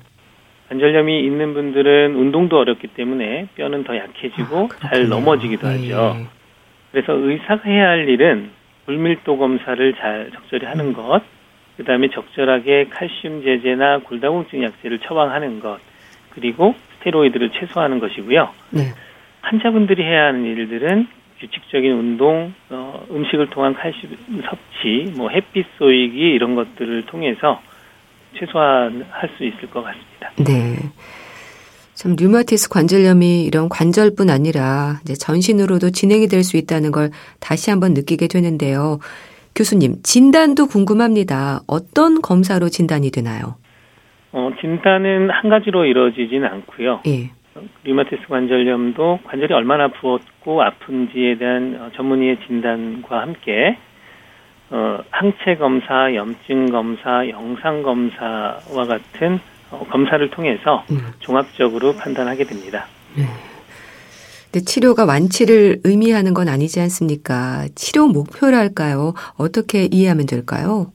관절염이 0.69 1.25
있는 1.25 1.55
분들은 1.55 2.17
운동도 2.17 2.59
어렵기 2.59 2.89
때문에 2.89 3.49
뼈는 3.55 3.85
더 3.85 3.97
약해지고 3.97 4.69
아, 4.81 4.89
잘 4.89 5.09
넘어지기도 5.09 5.69
네. 5.69 5.75
하죠. 5.75 6.27
그래서 6.91 7.13
의사가 7.13 7.63
해야 7.69 7.91
할 7.91 8.09
일은 8.09 8.51
불밀도 8.87 9.39
검사를 9.39 9.95
잘 9.95 10.31
적절히 10.35 10.67
하는 10.67 10.87
음. 10.87 10.93
것, 10.95 11.23
그 11.77 11.85
다음에 11.85 12.09
적절하게 12.09 12.89
칼슘 12.91 13.45
제제나 13.45 13.99
골다공증 13.99 14.65
약제를 14.65 14.99
처방하는 15.01 15.61
것, 15.61 15.79
그리고 16.31 16.75
스테로이드를 16.99 17.51
최소화하는 17.51 18.01
것이고요. 18.01 18.49
네. 18.71 18.81
환자분들이 19.43 20.03
해야 20.03 20.27
하는 20.27 20.45
일들은 20.45 21.07
규칙적인 21.45 21.93
운동, 21.93 22.53
어, 22.71 23.05
음식을 23.11 23.51
통한 23.51 23.75
칼슘 23.75 24.17
섭취, 24.49 25.13
뭐 25.17 25.29
햇빛 25.29 25.67
쏘이기 25.79 26.19
이런 26.19 26.55
것들을 26.55 27.07
통해서 27.07 27.61
최소화할 28.39 29.31
수 29.37 29.45
있을 29.45 29.71
것 29.71 29.83
같습니다. 29.83 30.33
네. 30.37 30.77
참 31.95 32.17
류마티스 32.19 32.71
관절염이 32.71 33.45
이런 33.45 33.69
관절뿐 33.69 34.29
아니라 34.31 34.99
이제 35.03 35.15
전신으로도 35.15 35.91
진행이 35.91 36.27
될 36.27 36.43
수 36.43 36.57
있다는 36.57 36.91
걸 36.91 37.11
다시 37.41 37.71
한번 37.71 37.95
느끼게 37.95 38.27
되는데요. 38.27 38.99
교수님, 39.55 40.03
진단도 40.03 40.67
궁금합니다. 40.67 41.61
어떤 41.69 42.21
검사로 42.21 42.69
진단이 42.69 43.11
되나요? 43.13 43.55
어, 44.33 44.51
진단은 44.61 45.31
한 45.31 45.49
가지로 45.49 45.85
이루어지지는 45.85 46.45
않고요. 46.49 47.03
예. 47.07 47.31
류마티스 47.85 48.27
관절염도 48.29 49.21
관절이 49.25 49.55
얼마나 49.55 49.89
부었고 49.89 50.63
아픈지에 50.63 51.39
대한 51.39 51.79
어, 51.81 51.91
전문의의 51.95 52.39
진단과 52.47 53.21
함께 53.21 53.79
어, 54.71 54.99
항체 55.11 55.57
검사, 55.57 56.15
염증 56.15 56.71
검사, 56.71 57.29
영상 57.29 57.83
검사와 57.83 58.87
같은 58.89 59.39
어, 59.71 59.87
검사를 59.91 60.29
통해서 60.31 60.85
음. 60.91 61.13
종합적으로 61.21 61.95
판단하게 61.95 62.45
됩니다. 62.45 62.87
네. 63.17 63.25
근데 64.51 64.65
치료가 64.65 65.05
완치를 65.05 65.81
의미하는 65.85 66.33
건 66.33 66.49
아니지 66.49 66.81
않습니까? 66.81 67.67
치료 67.75 68.07
목표랄까요? 68.07 69.15
어떻게 69.37 69.89
이해하면 69.91 70.27
될까요? 70.27 70.93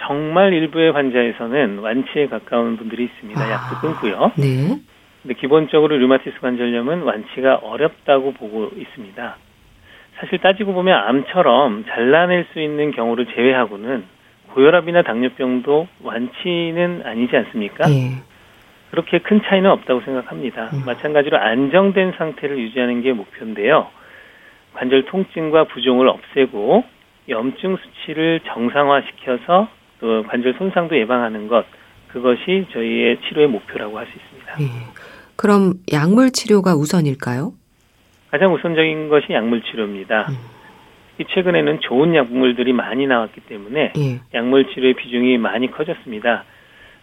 정말 0.00 0.52
일부의 0.52 0.92
환자에서는 0.92 1.78
완치에 1.78 2.26
가까운 2.28 2.76
분들이 2.76 3.04
있습니다. 3.04 3.40
아, 3.40 3.50
약도 3.50 3.76
끊고요. 3.80 4.32
네. 4.36 4.80
근데 5.28 5.40
기본적으로 5.40 5.94
류마티스 5.98 6.40
관절염은 6.40 7.02
완치가 7.02 7.56
어렵다고 7.56 8.32
보고 8.32 8.70
있습니다. 8.74 9.36
사실 10.16 10.38
따지고 10.38 10.72
보면 10.72 10.98
암처럼 10.98 11.84
잘라낼 11.86 12.46
수 12.54 12.60
있는 12.62 12.92
경우를 12.92 13.26
제외하고는 13.26 14.04
고혈압이나 14.54 15.02
당뇨병도 15.02 15.86
완치는 16.02 17.02
아니지 17.04 17.36
않습니까? 17.36 17.88
네. 17.88 18.22
그렇게 18.90 19.18
큰 19.18 19.42
차이는 19.42 19.70
없다고 19.70 20.00
생각합니다. 20.00 20.70
음. 20.72 20.84
마찬가지로 20.86 21.36
안정된 21.36 22.14
상태를 22.16 22.58
유지하는 22.58 23.02
게 23.02 23.12
목표인데요. 23.12 23.88
관절 24.72 25.04
통증과 25.04 25.64
부종을 25.64 26.08
없애고 26.08 26.84
염증 27.28 27.76
수치를 27.76 28.40
정상화시켜서 28.46 29.68
또 30.00 30.22
관절 30.22 30.54
손상도 30.54 30.96
예방하는 30.96 31.48
것 31.48 31.66
그것이 32.08 32.66
저희의 32.72 33.18
치료의 33.28 33.48
목표라고 33.48 33.98
할 33.98 34.06
수 34.06 34.16
있습니다. 34.16 34.56
네. 34.56 34.64
그럼 35.38 35.74
약물 35.92 36.32
치료가 36.32 36.74
우선일까요? 36.74 37.52
가장 38.32 38.52
우선적인 38.52 39.08
것이 39.08 39.32
약물 39.32 39.62
치료입니다. 39.62 40.26
음. 40.30 40.36
최근에는 41.32 41.80
좋은 41.80 42.14
약물들이 42.14 42.72
많이 42.72 43.06
나왔기 43.06 43.42
때문에 43.42 43.92
예. 43.96 44.20
약물 44.34 44.66
치료의 44.74 44.94
비중이 44.94 45.38
많이 45.38 45.70
커졌습니다. 45.70 46.44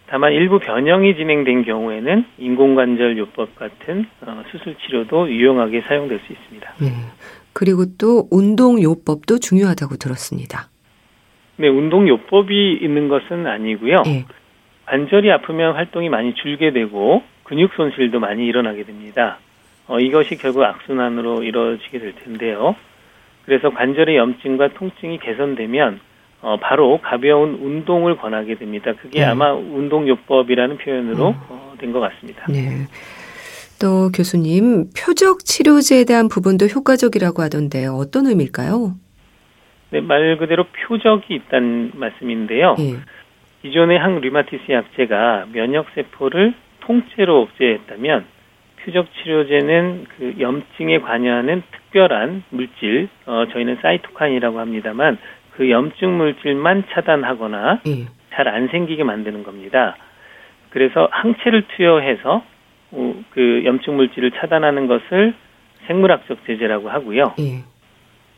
다만 0.06 0.32
일부 0.32 0.58
변형이 0.58 1.16
진행된 1.16 1.64
경우에는 1.64 2.26
인공관절 2.38 3.16
요법 3.18 3.56
같은 3.56 4.06
어, 4.20 4.42
수술 4.50 4.76
치료도 4.76 5.30
유용하게 5.30 5.82
사용될 5.88 6.20
수 6.26 6.32
있습니다. 6.32 6.74
예. 6.82 6.92
그리고 7.54 7.84
또 7.98 8.28
운동 8.30 8.82
요법도 8.82 9.38
중요하다고 9.38 9.96
들었습니다. 9.96 10.68
네, 11.56 11.68
운동 11.68 12.06
요법이 12.06 12.80
있는 12.82 13.08
것은 13.08 13.46
아니고요. 13.46 14.02
예. 14.06 14.26
관절이 14.84 15.32
아프면 15.32 15.74
활동이 15.74 16.10
많이 16.10 16.34
줄게 16.34 16.70
되고 16.72 17.22
근육 17.46 17.72
손실도 17.74 18.18
많이 18.18 18.44
일어나게 18.44 18.82
됩니다. 18.82 19.38
어, 19.86 20.00
이것이 20.00 20.36
결국 20.36 20.64
악순환으로 20.64 21.44
이루어지게 21.44 22.00
될 22.00 22.14
텐데요. 22.16 22.74
그래서 23.44 23.70
관절의 23.70 24.16
염증과 24.16 24.74
통증이 24.74 25.20
개선되면 25.20 26.00
어, 26.42 26.56
바로 26.60 26.98
가벼운 27.00 27.54
운동을 27.54 28.16
권하게 28.16 28.56
됩니다. 28.56 28.92
그게 29.00 29.20
네. 29.20 29.24
아마 29.24 29.52
운동요법이라는 29.52 30.78
표현으로 30.78 31.28
음. 31.30 31.34
어, 31.48 31.74
된것 31.78 32.02
같습니다. 32.02 32.46
네. 32.48 32.86
또 33.80 34.10
교수님 34.10 34.90
표적 34.98 35.44
치료제에 35.44 36.04
대한 36.04 36.28
부분도 36.28 36.66
효과적이라고 36.66 37.42
하던데 37.42 37.86
어떤 37.86 38.26
의미일까요? 38.26 38.94
네, 39.90 40.00
말 40.00 40.36
그대로 40.38 40.64
표적이 40.64 41.34
있다는 41.34 41.92
말씀인데요. 41.94 42.74
네. 42.76 42.94
기존의 43.62 43.98
항 43.98 44.20
류마티스 44.20 44.70
약제가 44.70 45.46
면역 45.52 45.86
세포를 45.94 46.54
통째로 46.86 47.42
억제했다면 47.42 48.24
표적 48.82 49.08
치료제는 49.14 50.06
그 50.16 50.34
염증에 50.38 51.00
관여하는 51.00 51.62
특별한 51.72 52.44
물질, 52.50 53.08
어, 53.26 53.46
저희는 53.52 53.78
사이토카인이라고 53.82 54.60
합니다만 54.60 55.18
그 55.56 55.68
염증 55.70 56.16
물질만 56.16 56.84
차단하거나 56.92 57.80
예. 57.88 58.06
잘안 58.32 58.68
생기게 58.68 59.02
만드는 59.02 59.42
겁니다. 59.42 59.96
그래서 60.70 61.08
항체를 61.10 61.64
투여해서 61.76 62.44
어, 62.92 63.14
그 63.30 63.62
염증 63.64 63.96
물질을 63.96 64.30
차단하는 64.32 64.86
것을 64.86 65.34
생물학적 65.86 66.46
제재라고 66.46 66.88
하고요. 66.88 67.34
예. 67.40 67.64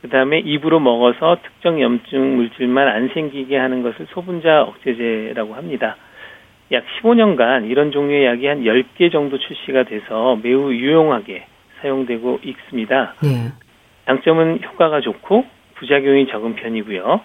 그 0.00 0.08
다음에 0.08 0.38
입으로 0.38 0.78
먹어서 0.80 1.38
특정 1.42 1.80
염증 1.82 2.36
물질만 2.36 2.88
안 2.88 3.08
생기게 3.08 3.56
하는 3.58 3.82
것을 3.82 4.06
소분자 4.10 4.62
억제제라고 4.62 5.54
합니다. 5.54 5.96
약 6.72 6.84
15년간 7.02 7.70
이런 7.70 7.92
종류의 7.92 8.26
약이 8.26 8.46
한 8.46 8.62
10개 8.62 9.10
정도 9.10 9.38
출시가 9.38 9.84
돼서 9.84 10.38
매우 10.42 10.72
유용하게 10.72 11.46
사용되고 11.80 12.40
있습니다. 12.42 13.14
네. 13.22 13.52
장점은 14.06 14.60
효과가 14.64 15.00
좋고 15.00 15.44
부작용이 15.76 16.28
적은 16.28 16.56
편이고요. 16.56 17.20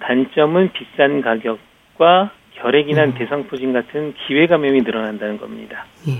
단점은 0.00 0.72
비싼 0.72 1.20
가격과 1.20 2.30
결핵이나 2.54 3.04
음. 3.04 3.14
대상포진 3.14 3.72
같은 3.72 4.14
기회 4.26 4.46
감염이 4.46 4.82
늘어난다는 4.82 5.38
겁니다. 5.38 5.84
예. 6.08 6.12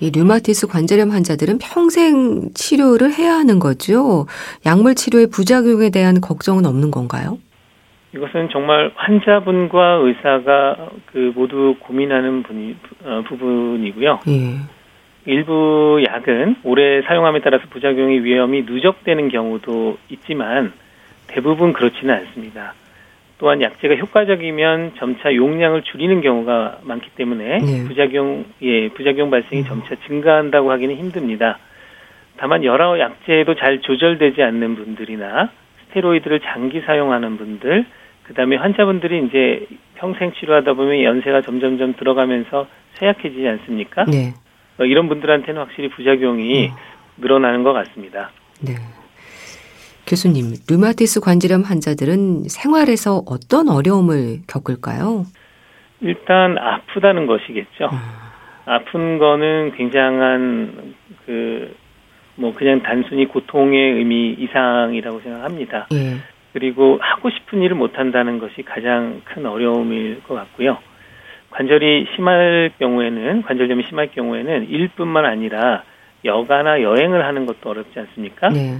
이 0.00 0.10
류마티스 0.10 0.68
관절염 0.68 1.10
환자들은 1.10 1.58
평생 1.58 2.50
치료를 2.54 3.12
해야 3.14 3.34
하는 3.34 3.58
거죠. 3.58 4.26
약물 4.64 4.94
치료의 4.94 5.26
부작용에 5.28 5.90
대한 5.90 6.20
걱정은 6.20 6.66
없는 6.66 6.92
건가요? 6.92 7.38
이것은 8.14 8.48
정말 8.50 8.90
환자분과 8.94 10.00
의사가 10.02 10.88
그 11.06 11.32
모두 11.34 11.76
고민하는 11.80 12.42
분이, 12.42 12.76
어, 13.04 13.22
부분이고요. 13.26 14.20
예. 14.28 14.78
일부 15.26 16.02
약은 16.06 16.56
오래 16.64 17.02
사용함에 17.02 17.40
따라서 17.40 17.64
부작용의 17.68 18.24
위험이 18.24 18.62
누적되는 18.62 19.28
경우도 19.28 19.98
있지만 20.08 20.72
대부분 21.26 21.74
그렇지는 21.74 22.14
않습니다. 22.14 22.72
또한 23.36 23.60
약제가 23.60 23.96
효과적이면 23.96 24.94
점차 24.96 25.34
용량을 25.34 25.82
줄이는 25.82 26.22
경우가 26.22 26.78
많기 26.82 27.10
때문에 27.10 27.58
네. 27.58 27.84
부작용 27.86 28.46
예 28.62 28.88
부작용 28.88 29.30
발생이 29.30 29.62
음. 29.62 29.66
점차 29.66 29.94
증가한다고 30.06 30.72
하기는 30.72 30.96
힘듭니다. 30.96 31.58
다만 32.36 32.64
여러 32.64 32.98
약제도 32.98 33.54
잘 33.54 33.80
조절되지 33.80 34.42
않는 34.42 34.76
분들이나 34.76 35.50
스테로이드를 35.88 36.40
장기 36.40 36.80
사용하는 36.80 37.36
분들, 37.36 37.84
그 38.28 38.34
다음에 38.34 38.56
환자분들이 38.56 39.26
이제 39.26 39.66
평생 39.96 40.32
치료하다 40.32 40.74
보면 40.74 41.02
연세가 41.02 41.42
점점점 41.42 41.94
들어가면서 41.96 42.66
쇠약해지지 42.94 43.48
않습니까? 43.48 44.04
네. 44.04 44.34
어, 44.78 44.84
이런 44.84 45.08
분들한테는 45.08 45.60
확실히 45.60 45.88
부작용이 45.88 46.68
음. 46.68 46.72
늘어나는 47.16 47.64
것 47.64 47.72
같습니다. 47.72 48.30
네. 48.60 48.74
교수님, 50.06 50.54
류마티스 50.70 51.20
관절염 51.20 51.62
환자들은 51.62 52.44
생활에서 52.44 53.22
어떤 53.26 53.68
어려움을 53.68 54.42
겪을까요? 54.46 55.24
일단 56.00 56.56
아프다는 56.58 57.26
것이겠죠. 57.26 57.86
음. 57.90 57.98
아픈 58.66 59.18
거는 59.18 59.72
굉장한 59.76 60.94
그 61.26 61.88
뭐 62.38 62.54
그냥 62.54 62.80
단순히 62.82 63.26
고통의 63.26 63.94
의미 63.94 64.30
이상이라고 64.38 65.20
생각합니다. 65.20 65.88
예. 65.92 66.16
그리고 66.52 66.98
하고 67.00 67.30
싶은 67.30 67.62
일을 67.62 67.76
못 67.76 67.98
한다는 67.98 68.38
것이 68.38 68.62
가장 68.62 69.20
큰 69.24 69.46
어려움일 69.46 70.22
것 70.24 70.34
같고요. 70.34 70.78
관절이 71.50 72.08
심할 72.14 72.70
경우에는 72.78 73.42
관절염이 73.42 73.84
심할 73.88 74.10
경우에는 74.10 74.68
일뿐만 74.68 75.24
아니라 75.24 75.82
여가나 76.24 76.82
여행을 76.82 77.24
하는 77.24 77.46
것도 77.46 77.70
어렵지 77.70 77.98
않습니까? 77.98 78.48
네. 78.48 78.78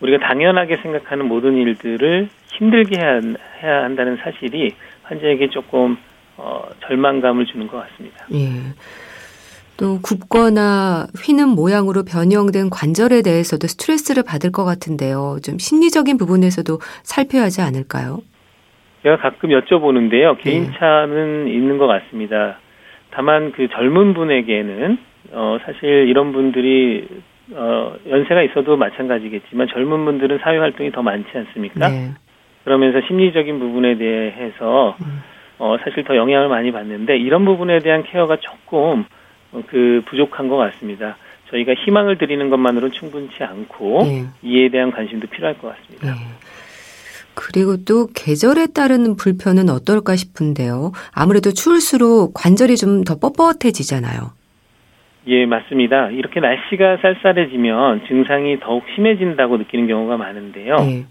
우리가 0.00 0.26
당연하게 0.26 0.78
생각하는 0.78 1.26
모든 1.26 1.56
일들을 1.56 2.28
힘들게 2.52 3.00
해야, 3.00 3.20
해야 3.62 3.84
한다는 3.84 4.16
사실이 4.16 4.74
환자에게 5.02 5.50
조금 5.50 5.96
어, 6.36 6.62
절망감을 6.86 7.46
주는 7.46 7.66
것 7.66 7.78
같습니다. 7.82 8.26
예. 8.32 8.74
또 9.80 9.98
굽거나 10.02 11.06
휘는 11.16 11.48
모양으로 11.48 12.04
변형된 12.04 12.68
관절에 12.68 13.22
대해서도 13.22 13.66
스트레스를 13.66 14.22
받을 14.22 14.52
것 14.52 14.66
같은데요. 14.66 15.38
좀 15.42 15.56
심리적인 15.56 16.18
부분에서도 16.18 16.78
살펴야 17.02 17.44
하지 17.44 17.62
않을까요? 17.62 18.18
제가 19.02 19.16
가끔 19.16 19.48
여쭤보는데요. 19.48 20.36
네. 20.36 20.42
개인차는 20.42 21.46
네. 21.46 21.52
있는 21.52 21.78
것 21.78 21.86
같습니다. 21.86 22.58
다만 23.12 23.52
그 23.52 23.68
젊은 23.68 24.12
분에게는 24.12 24.98
어 25.32 25.58
사실 25.64 26.06
이런 26.08 26.32
분들이 26.32 27.08
어 27.54 27.94
연세가 28.06 28.42
있어도 28.42 28.76
마찬가지겠지만 28.76 29.68
젊은 29.72 30.04
분들은 30.04 30.40
사회 30.42 30.58
활동이 30.58 30.92
더 30.92 31.00
많지 31.00 31.30
않습니까? 31.34 31.88
네. 31.88 32.10
그러면서 32.64 33.00
심리적인 33.06 33.58
부분에 33.58 33.96
대해서 33.96 34.94
음. 35.00 35.22
어 35.58 35.76
사실 35.82 36.04
더 36.04 36.16
영향을 36.16 36.48
많이 36.48 36.70
받는데 36.70 37.16
이런 37.16 37.46
부분에 37.46 37.78
대한 37.78 38.02
케어가 38.02 38.36
조금 38.36 39.06
어, 39.06 39.19
그 39.68 40.02
부족한 40.06 40.48
것 40.48 40.56
같습니다. 40.56 41.16
저희가 41.50 41.74
희망을 41.74 42.18
드리는 42.18 42.48
것만으로는 42.50 42.92
충분치 42.92 43.42
않고 43.42 44.02
네. 44.04 44.24
이에 44.42 44.68
대한 44.68 44.90
관심도 44.92 45.26
필요할 45.28 45.58
것 45.58 45.74
같습니다. 45.76 46.14
네. 46.14 46.20
그리고 47.34 47.76
또 47.84 48.06
계절에 48.14 48.66
따른 48.74 49.16
불편은 49.16 49.68
어떨까 49.70 50.14
싶은데요. 50.16 50.92
아무래도 51.12 51.52
추울수록 51.52 52.34
관절이 52.34 52.76
좀 52.76 53.04
더 53.04 53.14
뻣뻣해지잖아요. 53.18 54.30
예, 55.26 55.46
맞습니다. 55.46 56.10
이렇게 56.10 56.40
날씨가 56.40 56.98
쌀쌀해지면 57.02 58.06
증상이 58.08 58.58
더욱 58.60 58.84
심해진다고 58.94 59.56
느끼는 59.58 59.86
경우가 59.86 60.16
많은데요. 60.16 60.76
네. 60.76 61.04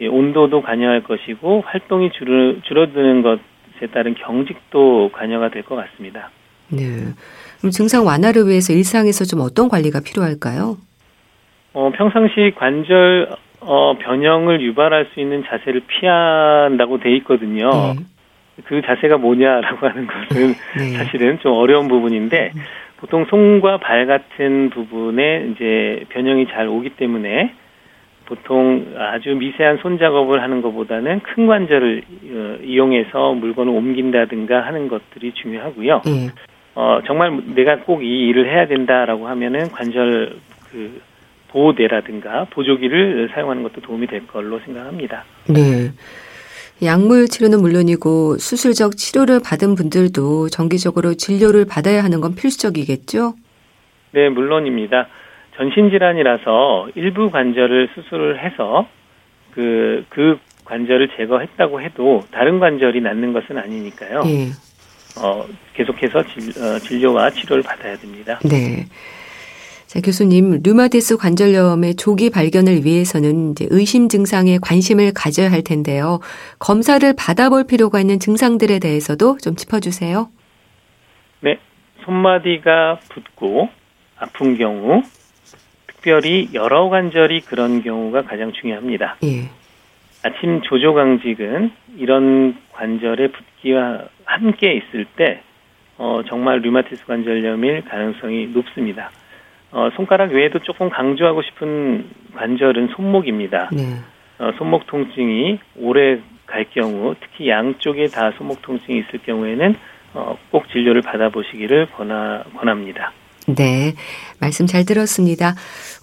예, 0.00 0.06
온도도 0.06 0.62
관여할 0.62 1.02
것이고 1.02 1.62
활동이 1.66 2.10
줄어, 2.12 2.60
줄어드는 2.62 3.22
것에 3.22 3.86
따른 3.92 4.14
경직도 4.14 5.10
관여가 5.12 5.50
될 5.50 5.62
것 5.62 5.76
같습니다. 5.76 6.30
네. 6.68 6.80
그럼 7.62 7.70
증상 7.70 8.04
완화를 8.04 8.48
위해서 8.48 8.72
일상에서 8.72 9.24
좀 9.24 9.38
어떤 9.40 9.68
관리가 9.68 10.00
필요할까요? 10.00 10.78
어, 11.74 11.92
평상시 11.94 12.52
관절 12.56 13.28
어, 13.60 13.96
변형을 13.98 14.60
유발할 14.62 15.06
수 15.14 15.20
있는 15.20 15.44
자세를 15.46 15.82
피한다고 15.86 16.98
돼 16.98 17.14
있거든요. 17.18 17.70
네. 17.70 17.94
그 18.64 18.82
자세가 18.82 19.18
뭐냐라고 19.18 19.86
하는 19.86 20.08
것은 20.08 20.54
네. 20.76 20.96
사실은 20.98 21.38
좀 21.38 21.52
어려운 21.52 21.86
부분인데 21.86 22.50
보통 22.96 23.26
손과 23.26 23.78
발 23.78 24.06
같은 24.06 24.70
부분에 24.70 25.52
이제 25.52 26.04
변형이 26.08 26.48
잘 26.48 26.66
오기 26.66 26.90
때문에 26.96 27.54
보통 28.26 28.92
아주 28.98 29.36
미세한 29.36 29.78
손 29.78 29.98
작업을 29.98 30.42
하는 30.42 30.62
것보다는 30.62 31.20
큰 31.20 31.46
관절을 31.46 32.02
어, 32.08 32.58
이용해서 32.64 33.34
물건을 33.34 33.72
옮긴다든가 33.72 34.62
하는 34.66 34.88
것들이 34.88 35.32
중요하고요. 35.34 36.02
네. 36.04 36.28
어, 36.74 37.00
정말 37.06 37.38
내가 37.54 37.78
꼭 37.80 38.02
이 38.02 38.28
일을 38.28 38.50
해야 38.50 38.66
된다라고 38.66 39.28
하면은 39.28 39.70
관절 39.70 40.36
그 40.70 41.00
보호대라든가 41.48 42.46
보조기를 42.50 43.30
사용하는 43.34 43.62
것도 43.62 43.82
도움이 43.82 44.06
될 44.06 44.26
걸로 44.26 44.58
생각합니다. 44.60 45.24
네. 45.48 45.92
약물 46.82 47.28
치료는 47.28 47.60
물론이고 47.60 48.38
수술적 48.38 48.96
치료를 48.96 49.40
받은 49.44 49.74
분들도 49.74 50.48
정기적으로 50.48 51.14
진료를 51.14 51.66
받아야 51.66 52.02
하는 52.02 52.20
건 52.20 52.34
필수적이겠죠? 52.34 53.34
네, 54.12 54.28
물론입니다. 54.30 55.08
전신질환이라서 55.56 56.88
일부 56.94 57.30
관절을 57.30 57.90
수술을 57.94 58.42
해서 58.42 58.88
그, 59.52 60.04
그 60.08 60.38
관절을 60.64 61.10
제거했다고 61.16 61.82
해도 61.82 62.22
다른 62.32 62.58
관절이 62.58 63.02
낫는 63.02 63.32
것은 63.34 63.58
아니니까요. 63.58 64.22
예. 64.26 64.46
어, 65.18 65.46
계속해서 65.74 66.24
진, 66.28 66.62
어, 66.62 66.78
진료와 66.78 67.30
치료를 67.30 67.62
받아야 67.62 67.96
됩니다. 67.96 68.38
네. 68.44 68.86
자, 69.86 70.00
교수님, 70.00 70.60
류마티스 70.64 71.18
관절염의 71.18 71.96
조기 71.96 72.30
발견을 72.30 72.86
위해서는 72.86 73.52
이제 73.52 73.66
의심 73.68 74.08
증상에 74.08 74.58
관심을 74.58 75.12
가져야 75.14 75.52
할 75.52 75.62
텐데요. 75.62 76.20
검사를 76.58 77.12
받아볼 77.14 77.64
필요가 77.66 78.00
있는 78.00 78.18
증상들에 78.18 78.78
대해서도 78.78 79.36
좀 79.36 79.54
짚어주세요. 79.54 80.30
네. 81.40 81.58
손마디가 82.04 83.00
붓고 83.10 83.68
아픈 84.16 84.56
경우, 84.56 85.02
특별히 85.86 86.48
여러 86.54 86.88
관절이 86.88 87.42
그런 87.42 87.82
경우가 87.82 88.22
가장 88.22 88.52
중요합니다. 88.52 89.18
예. 89.24 89.50
아침 90.24 90.62
조조강직은 90.62 91.70
이런 91.98 92.56
관절의 92.72 93.32
붓기와 93.32 94.04
함께 94.24 94.74
있을 94.74 95.04
때 95.16 95.42
어, 95.98 96.22
정말 96.26 96.60
류마티스 96.60 97.06
관절염일 97.06 97.82
가능성이 97.84 98.46
높습니다. 98.48 99.10
어, 99.70 99.88
손가락 99.96 100.32
외에도 100.32 100.58
조금 100.58 100.90
강조하고 100.90 101.42
싶은 101.42 102.08
관절은 102.34 102.88
손목입니다. 102.88 103.70
네. 103.72 103.82
어, 104.38 104.52
손목 104.58 104.86
통증이 104.86 105.58
오래 105.76 106.18
갈 106.46 106.66
경우, 106.70 107.14
특히 107.20 107.48
양쪽에 107.48 108.08
다 108.08 108.32
손목 108.32 108.60
통증이 108.62 108.98
있을 108.98 109.20
경우에는 109.24 109.74
어, 110.14 110.36
꼭 110.50 110.68
진료를 110.68 111.00
받아보시기를 111.02 111.86
권하, 111.92 112.44
권합니다. 112.56 113.12
네, 113.48 113.94
말씀 114.40 114.66
잘 114.66 114.84
들었습니다. 114.84 115.54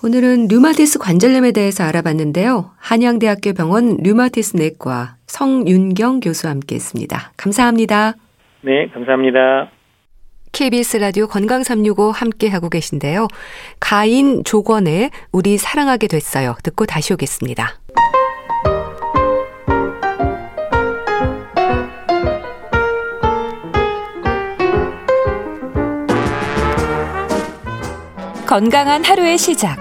오늘은 0.04 0.47
류마티스 0.47 0.99
관절염에 0.99 1.52
대해서 1.52 1.84
알아봤는데요. 1.84 2.71
한양대학교 2.78 3.54
병원 3.54 3.97
류마티스 3.97 4.58
내과 4.58 5.15
성윤경 5.28 6.19
교수와 6.19 6.52
함께했습니다. 6.52 7.34
감사합니다. 7.38 8.13
네, 8.62 8.88
감사합니다. 8.93 9.71
KBS 10.52 10.97
라디오 10.97 11.28
건강 11.28 11.63
365 11.63 12.12
함께 12.12 12.49
하고 12.49 12.69
계신데요. 12.69 13.28
가인 13.80 14.43
조건의 14.43 15.12
우리 15.32 15.58
사랑하게 15.58 16.08
됐어요. 16.08 16.56
듣고 16.63 16.86
다시 16.86 17.13
오겠습니다. 17.13 17.80
건강한 28.49 29.03
하루의 29.03 29.38
시작. 29.38 29.77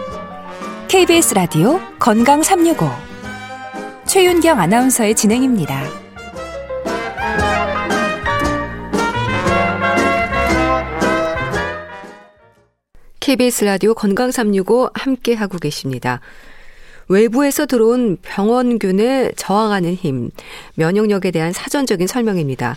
KBS 0.89 1.33
라디오 1.33 1.81
건강 1.99 2.43
365 2.43 2.87
최윤경 4.05 4.61
아나운서의 4.61 5.15
진행입니다. 5.15 5.85
KBS 13.21 13.65
라디오 13.65 13.95
건강 13.95 14.31
365 14.31 14.91
함께 14.93 15.33
하고 15.33 15.57
계십니다. 15.57 16.21
외부에서 17.09 17.65
들어온 17.65 18.19
병원균에 18.21 19.33
저항하는 19.35 19.95
힘, 19.95 20.31
면역력에 20.75 21.31
대한 21.31 21.55
사전적인 21.55 22.07
설명입니다. 22.07 22.77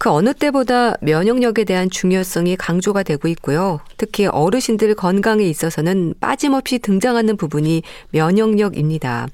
그 0.00 0.08
어느 0.08 0.32
때보다 0.32 0.94
면역력에 1.02 1.64
대한 1.64 1.90
중요성이 1.90 2.56
강조가 2.56 3.02
되고 3.02 3.28
있고요. 3.28 3.80
특히 3.98 4.24
어르신들 4.24 4.94
건강에 4.94 5.44
있어서는 5.44 6.14
빠짐없이 6.18 6.78
등장하는 6.78 7.36
부분이 7.36 7.82
면역력입니다. 8.12 9.28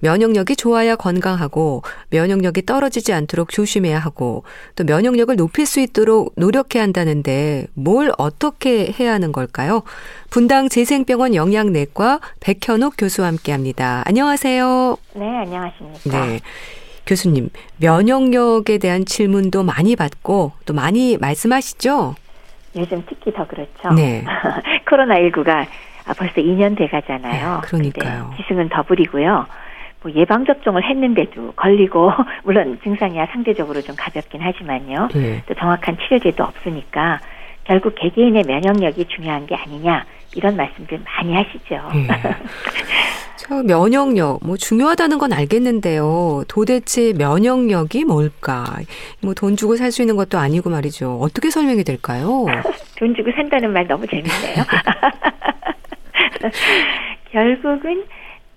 면역력이 0.00 0.56
좋아야 0.56 0.94
건강하고 0.94 1.84
면역력이 2.10 2.66
떨어지지 2.66 3.14
않도록 3.14 3.48
조심해야 3.48 3.98
하고 3.98 4.44
또 4.76 4.84
면역력을 4.84 5.34
높일 5.36 5.64
수 5.64 5.80
있도록 5.80 6.34
노력해야 6.36 6.82
한다는데 6.82 7.66
뭘 7.72 8.12
어떻게 8.18 8.92
해야 8.92 9.14
하는 9.14 9.32
걸까요? 9.32 9.84
분당 10.28 10.68
재생병원 10.68 11.34
영양내과 11.34 12.20
백현옥 12.40 12.96
교수와 12.98 13.28
함께 13.28 13.52
합니다. 13.52 14.02
안녕하세요. 14.04 14.98
네, 15.14 15.24
안녕하십니까. 15.24 16.26
네. 16.26 16.40
교수님, 17.08 17.48
면역력에 17.78 18.76
대한 18.76 19.06
질문도 19.06 19.62
많이 19.64 19.96
받고 19.96 20.52
또 20.66 20.74
많이 20.74 21.16
말씀하시죠? 21.16 22.14
요즘 22.76 23.02
특히 23.08 23.32
더 23.32 23.46
그렇죠. 23.46 23.94
네. 23.96 24.22
코로나19가 24.86 25.66
벌써 26.18 26.34
2년 26.34 26.76
돼 26.76 26.86
가잖아요. 26.86 27.60
네, 27.62 27.66
그러니까요. 27.66 28.34
기승은 28.36 28.68
더블이고요. 28.68 29.46
뭐 30.02 30.12
예방 30.14 30.44
접종을 30.44 30.84
했는데도 30.84 31.52
걸리고 31.52 32.12
물론 32.44 32.78
증상이야 32.84 33.26
상대적으로 33.32 33.80
좀 33.80 33.96
가볍긴 33.96 34.42
하지만요. 34.42 35.08
네. 35.14 35.42
또 35.46 35.54
정확한 35.54 35.96
치료제도 35.98 36.44
없으니까 36.44 37.20
결국 37.64 37.94
개개인의 37.96 38.44
면역력이 38.44 39.06
중요한 39.06 39.46
게 39.46 39.54
아니냐 39.54 40.04
이런 40.34 40.56
말씀들 40.56 41.00
많이 41.04 41.34
하시죠. 41.34 41.90
네. 41.94 42.08
저 43.38 43.62
면역력 43.62 44.40
뭐 44.42 44.56
중요하다는 44.56 45.18
건 45.18 45.32
알겠는데요. 45.32 46.42
도대체 46.48 47.12
면역력이 47.16 48.04
뭘까? 48.04 48.64
뭐 49.22 49.32
돈 49.34 49.56
주고 49.56 49.76
살 49.76 49.92
수 49.92 50.02
있는 50.02 50.16
것도 50.16 50.38
아니고 50.38 50.70
말이죠. 50.70 51.18
어떻게 51.22 51.50
설명이 51.50 51.84
될까요? 51.84 52.46
돈 52.98 53.14
주고 53.14 53.30
산다는 53.32 53.72
말 53.72 53.86
너무 53.86 54.06
재밌네요. 54.06 54.56
결국은 57.30 58.04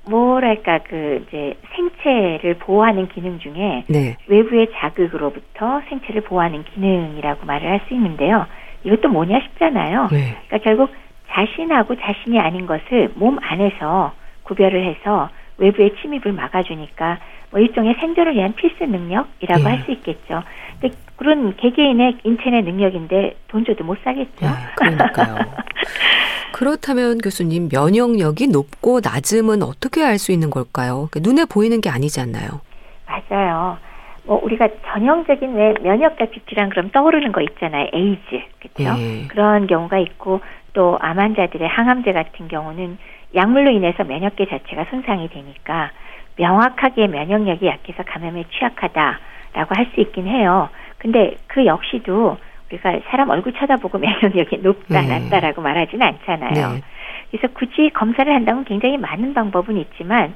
뭐랄까 0.05 0.79
그 0.89 1.23
이제 1.27 1.53
생체를 1.75 2.55
보호하는 2.55 3.07
기능 3.09 3.39
중에 3.39 3.83
네. 3.87 4.17
외부의 4.27 4.69
자극으로부터 4.75 5.81
생체를 5.89 6.21
보호하는 6.21 6.63
기능이라고 6.73 7.45
말을 7.45 7.69
할 7.69 7.81
수 7.87 7.93
있는데요. 7.93 8.45
이것도 8.83 9.09
뭐냐 9.09 9.39
싶잖아요. 9.41 10.07
네. 10.11 10.35
그러니까 10.47 10.57
결국 10.63 10.89
자신하고 11.29 11.95
자신이 11.97 12.39
아닌 12.39 12.65
것을 12.65 13.11
몸 13.15 13.37
안에서 13.41 14.13
구별을 14.43 14.83
해서 14.85 15.29
외부의 15.57 15.95
침입을 16.01 16.33
막아주니까 16.33 17.19
뭐 17.51 17.59
일종의 17.59 17.95
생존을 17.99 18.35
위한 18.35 18.53
필수 18.53 18.85
능력이라고 18.85 19.63
네. 19.63 19.69
할수 19.69 19.91
있겠죠. 19.91 20.43
근데 20.79 20.95
그런 21.17 21.55
개개인의 21.57 22.17
인체의 22.23 22.63
능력인데 22.63 23.35
돈 23.47 23.63
줘도 23.65 23.83
못 23.83 23.97
사겠죠. 24.03 24.31
네, 24.45 24.47
그러니까요. 24.75 25.35
그렇다면 26.53 27.17
교수님 27.19 27.69
면역력이 27.71 28.47
높고 28.47 29.01
낮음은 29.03 29.63
어떻게 29.63 30.03
알 30.03 30.17
수 30.17 30.31
있는 30.31 30.49
걸까요? 30.49 31.07
그러니까 31.11 31.19
눈에 31.29 31.45
보이는 31.45 31.81
게 31.81 31.89
아니지 31.89 32.19
않나요? 32.21 32.61
맞아요. 33.07 33.77
뭐 34.25 34.39
우리가 34.43 34.67
전형적인 34.93 35.55
왜 35.55 35.73
면역자 35.81 36.27
지피랑 36.27 36.69
그럼 36.69 36.91
떠오르는 36.91 37.31
거 37.31 37.41
있잖아요. 37.41 37.87
에이즈 37.93 38.41
그렇죠? 38.59 38.99
예. 39.01 39.27
그런 39.27 39.65
경우가 39.67 39.97
있고 39.99 40.41
또 40.73 40.97
암 41.01 41.19
환자들의 41.19 41.67
항암제 41.67 42.13
같은 42.13 42.47
경우는 42.47 42.97
약물로 43.35 43.71
인해서 43.71 44.03
면역계 44.03 44.45
자체가 44.45 44.85
손상이 44.89 45.29
되니까 45.29 45.91
명확하게 46.37 47.07
면역력이 47.07 47.65
약해서 47.65 48.03
감염에 48.03 48.45
취약하다라고 48.51 49.75
할 49.75 49.87
수 49.93 50.01
있긴 50.01 50.27
해요. 50.27 50.69
근데 50.97 51.35
그 51.47 51.65
역시도 51.65 52.37
우리가 52.71 52.99
사람 53.09 53.29
얼굴 53.29 53.53
쳐다보고 53.53 53.97
면역력이 53.97 54.57
높다, 54.59 55.01
네. 55.01 55.07
낮다라고 55.19 55.61
말하지는 55.61 56.05
않잖아요. 56.07 56.73
네. 56.75 56.81
그래서 57.29 57.47
굳이 57.53 57.89
검사를 57.93 58.33
한다면 58.33 58.65
굉장히 58.65 58.97
많은 58.97 59.33
방법은 59.33 59.77
있지만 59.77 60.33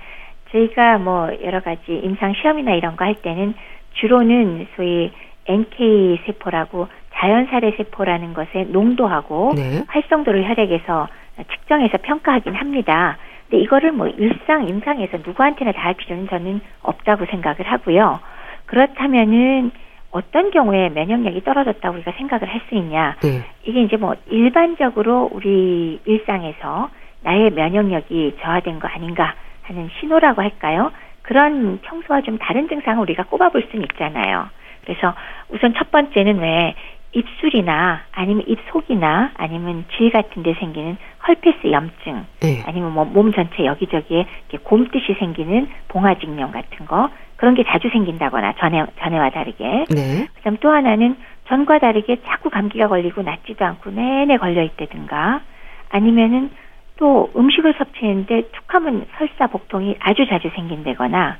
저희가 0.51 0.97
뭐 0.97 1.29
여러 1.43 1.59
가지 1.61 1.81
임상 1.93 2.33
시험이나 2.33 2.73
이런 2.73 2.95
거 2.95 3.05
할 3.05 3.15
때는 3.15 3.53
주로는 3.93 4.67
소위 4.75 5.11
NK 5.47 6.19
세포라고 6.25 6.87
자연 7.13 7.45
살해 7.47 7.71
세포라는 7.77 8.33
것의 8.33 8.67
농도하고 8.67 9.53
네. 9.55 9.83
활성도를 9.87 10.47
혈액에서 10.49 11.07
측정해서 11.43 11.97
평가하긴 12.01 12.53
합니다. 12.55 13.17
근데 13.49 13.63
이거를 13.63 13.91
뭐 13.91 14.07
일상 14.07 14.67
임상에서 14.67 15.17
누구한테나 15.25 15.71
다 15.73 15.81
할 15.85 15.93
필요는 15.93 16.27
저는 16.29 16.61
없다고 16.81 17.25
생각을 17.25 17.61
하고요. 17.61 18.19
그렇다면은 18.65 19.71
어떤 20.11 20.49
경우에 20.51 20.89
면역력이 20.89 21.43
떨어졌다고 21.43 21.95
우리가 21.95 22.11
생각을 22.13 22.47
할 22.47 22.61
수 22.69 22.75
있냐? 22.75 23.15
네. 23.21 23.43
이게 23.63 23.81
이제 23.81 23.97
뭐 23.97 24.15
일반적으로 24.27 25.29
우리 25.31 25.99
일상에서 26.05 26.89
나의 27.21 27.51
면역력이 27.51 28.37
저하된 28.41 28.79
거 28.79 28.87
아닌가 28.87 29.35
하는 29.63 29.89
신호라고 29.99 30.41
할까요? 30.41 30.91
그런 31.21 31.79
평소와 31.81 32.21
좀 32.21 32.37
다른 32.37 32.67
증상을 32.69 32.99
우리가 33.01 33.23
꼽아볼 33.23 33.67
수는 33.69 33.85
있잖아요. 33.91 34.47
그래서 34.85 35.13
우선 35.49 35.73
첫 35.73 35.91
번째는 35.91 36.39
왜 36.39 36.75
입술이나 37.15 38.01
아니면 38.11 38.43
입 38.47 38.59
속이나 38.69 39.31
아니면 39.35 39.85
질 39.95 40.11
같은 40.11 40.43
데 40.43 40.53
생기는 40.59 40.97
헐피스 41.25 41.71
염증 41.71 42.25
네. 42.41 42.61
아니면 42.67 42.93
뭐 42.93 43.05
몸 43.05 43.31
전체 43.31 43.65
여기저기에 43.65 44.25
이렇게 44.49 44.57
곰듯이 44.63 45.15
생기는 45.17 45.69
봉화직염 45.87 46.51
같은 46.51 46.85
거 46.85 47.09
그런 47.37 47.55
게 47.55 47.63
자주 47.63 47.89
생긴다거나 47.89 48.53
전에 48.59 48.85
전에와 48.99 49.29
다르게 49.29 49.85
네. 49.89 50.27
그다음 50.35 50.57
또 50.59 50.69
하나는 50.71 51.15
전과 51.47 51.79
다르게 51.79 52.17
자꾸 52.25 52.49
감기가 52.49 52.87
걸리고 52.89 53.21
낫지도 53.21 53.63
않고 53.63 53.91
내내 53.91 54.37
걸려 54.37 54.61
있다든가 54.63 55.41
아니면은 55.89 56.51
또 56.97 57.31
음식을 57.35 57.75
섭취했는데 57.77 58.49
툭하면 58.51 59.05
설사 59.17 59.47
복통이 59.47 59.95
아주 59.99 60.27
자주 60.27 60.49
생긴다거나 60.55 61.37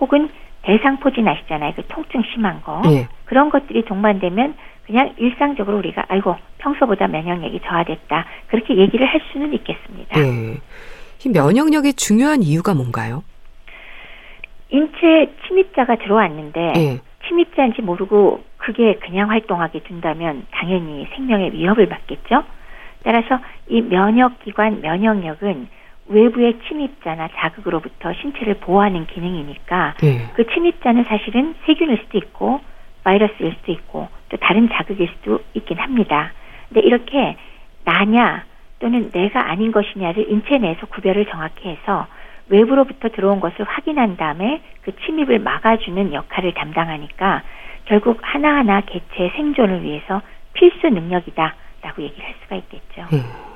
혹은 0.00 0.28
대상포진 0.62 1.26
아시잖아요. 1.26 1.72
그 1.76 1.86
통증 1.86 2.22
심한 2.32 2.60
거. 2.62 2.82
네. 2.84 3.06
그런 3.24 3.50
것들이 3.50 3.84
동반되면 3.84 4.54
그냥 4.86 5.12
일상적으로 5.16 5.78
우리가 5.78 6.04
아이고 6.08 6.36
평소보다 6.58 7.08
면역력이 7.08 7.60
저하됐다 7.60 8.24
그렇게 8.46 8.76
얘기를 8.76 9.04
할 9.06 9.20
수는 9.32 9.52
있겠습니다. 9.54 10.20
네. 10.20 10.58
이 11.24 11.28
면역력이 11.28 11.94
중요한 11.94 12.42
이유가 12.42 12.72
뭔가요? 12.72 13.24
인체 14.70 15.32
침입자가 15.46 15.96
들어왔는데 15.96 16.72
네. 16.74 17.00
침입자인지 17.26 17.82
모르고 17.82 18.44
그게 18.58 18.94
그냥 18.96 19.30
활동하게 19.30 19.80
된다면 19.82 20.46
당연히 20.52 21.06
생명의 21.14 21.52
위협을 21.52 21.88
받겠죠. 21.88 22.44
따라서 23.02 23.40
이 23.68 23.80
면역기관 23.80 24.80
면역력은 24.80 25.68
외부의 26.08 26.58
침입자나 26.68 27.28
자극으로부터 27.34 28.12
신체를 28.14 28.54
보호하는 28.54 29.06
기능이니까 29.06 29.94
네. 30.00 30.30
그 30.34 30.46
침입자는 30.46 31.04
사실은 31.04 31.56
세균일 31.66 31.98
수도 32.04 32.18
있고 32.18 32.60
바이러스일 33.06 33.54
수도 33.60 33.70
있고 33.70 34.08
또 34.28 34.36
다른 34.36 34.68
자극일 34.68 35.08
수도 35.08 35.38
있긴 35.54 35.78
합니다. 35.78 36.32
근데 36.68 36.80
이렇게 36.80 37.36
나냐 37.84 38.44
또는 38.80 39.10
내가 39.12 39.48
아닌 39.48 39.70
것이냐를 39.70 40.28
인체 40.28 40.58
내에서 40.58 40.86
구별을 40.86 41.26
정확히 41.26 41.68
해서 41.68 42.08
외부로부터 42.48 43.08
들어온 43.10 43.38
것을 43.38 43.64
확인한 43.64 44.16
다음에 44.16 44.60
그 44.82 44.94
침입을 44.96 45.38
막아주는 45.38 46.12
역할을 46.12 46.54
담당하니까 46.54 47.42
결국 47.84 48.18
하나하나 48.22 48.80
개체의 48.80 49.30
생존을 49.36 49.82
위해서 49.84 50.20
필수 50.52 50.88
능력이다라고 50.88 52.02
얘기를 52.02 52.24
할 52.24 52.34
수가 52.42 52.56
있겠죠. 52.56 53.02
음. 53.12 53.55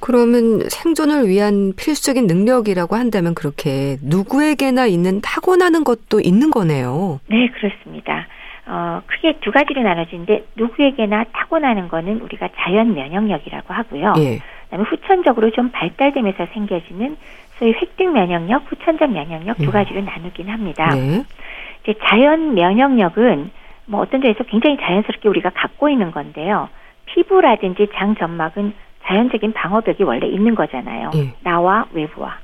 그러면 0.00 0.60
생존을 0.68 1.28
위한 1.28 1.72
필수적인 1.76 2.26
능력이라고 2.26 2.96
한다면 2.96 3.34
그렇게 3.34 3.96
누구에게나 4.02 4.86
있는 4.86 5.20
타고나는 5.20 5.84
것도 5.84 6.20
있는 6.20 6.50
거네요. 6.50 7.20
네, 7.28 7.48
그렇습니다. 7.48 8.26
어, 8.66 9.00
크게 9.06 9.38
두 9.40 9.52
가지로 9.52 9.82
나눠지는데 9.82 10.44
누구에게나 10.56 11.24
타고나는 11.32 11.88
거는 11.88 12.20
우리가 12.20 12.48
자연 12.56 12.94
면역력이라고 12.94 13.72
하고요. 13.72 14.14
예. 14.18 14.40
그다음에 14.64 14.84
후천적으로 14.88 15.50
좀 15.50 15.70
발달되면서 15.70 16.46
생겨지는 16.52 17.16
소위 17.58 17.72
획득 17.72 18.12
면역력, 18.12 18.70
후천적 18.70 19.10
면역력 19.10 19.56
두 19.58 19.64
음. 19.64 19.70
가지로 19.70 20.02
나누긴 20.02 20.48
합니다. 20.48 20.94
네. 20.94 21.24
이제 21.82 21.94
자연 22.08 22.54
면역력은 22.54 23.50
뭐 23.86 24.00
어떤 24.00 24.20
점에서 24.20 24.42
굉장히 24.44 24.76
자연스럽게 24.78 25.28
우리가 25.28 25.50
갖고 25.50 25.88
있는 25.88 26.10
건데요. 26.10 26.68
피부라든지 27.06 27.86
장 27.94 28.16
점막은 28.16 28.74
자연적인 29.06 29.52
방어벽이 29.52 30.02
원래 30.02 30.26
있는 30.26 30.54
거잖아요. 30.54 31.10
예. 31.14 31.32
나와 31.42 31.86
외부와. 31.92 32.38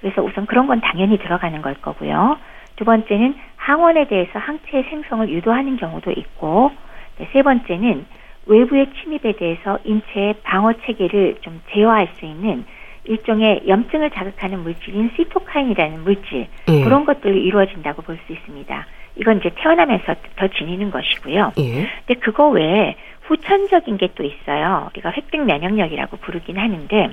그래서 0.00 0.22
우선 0.22 0.46
그런 0.46 0.66
건 0.66 0.80
당연히 0.80 1.18
들어가는 1.18 1.60
걸 1.62 1.74
거고요. 1.74 2.36
두 2.76 2.84
번째는 2.84 3.34
항원에 3.56 4.06
대해서 4.08 4.38
항체의 4.38 4.84
생성을 4.90 5.28
유도하는 5.30 5.76
경우도 5.76 6.12
있고, 6.12 6.70
네, 7.18 7.28
세 7.32 7.42
번째는 7.42 8.06
외부의 8.46 8.88
침입에 9.00 9.32
대해서 9.32 9.78
인체의 9.84 10.34
방어 10.42 10.72
체계를 10.84 11.38
좀 11.40 11.60
제어할 11.72 12.08
수 12.18 12.24
있는 12.26 12.64
일종의 13.04 13.62
염증을 13.66 14.10
자극하는 14.10 14.60
물질인 14.62 15.10
시토카인이라는 15.16 16.02
물질 16.04 16.46
예. 16.68 16.84
그런 16.84 17.04
것들로 17.04 17.34
이루어진다고 17.34 18.02
볼 18.02 18.18
수 18.26 18.32
있습니다. 18.32 18.86
이건 19.18 19.38
이제 19.38 19.50
태어나면서 19.56 20.14
더 20.36 20.46
지니는 20.48 20.90
것이고요. 20.90 21.52
예. 21.58 21.88
근데 22.06 22.20
그거 22.20 22.48
외에 22.48 22.96
후천적인 23.28 23.96
게 23.98 24.08
또 24.14 24.22
있어요. 24.24 24.88
우리가 24.92 25.10
획득 25.10 25.44
면역력이라고 25.44 26.16
부르긴 26.18 26.58
하는데 26.58 27.10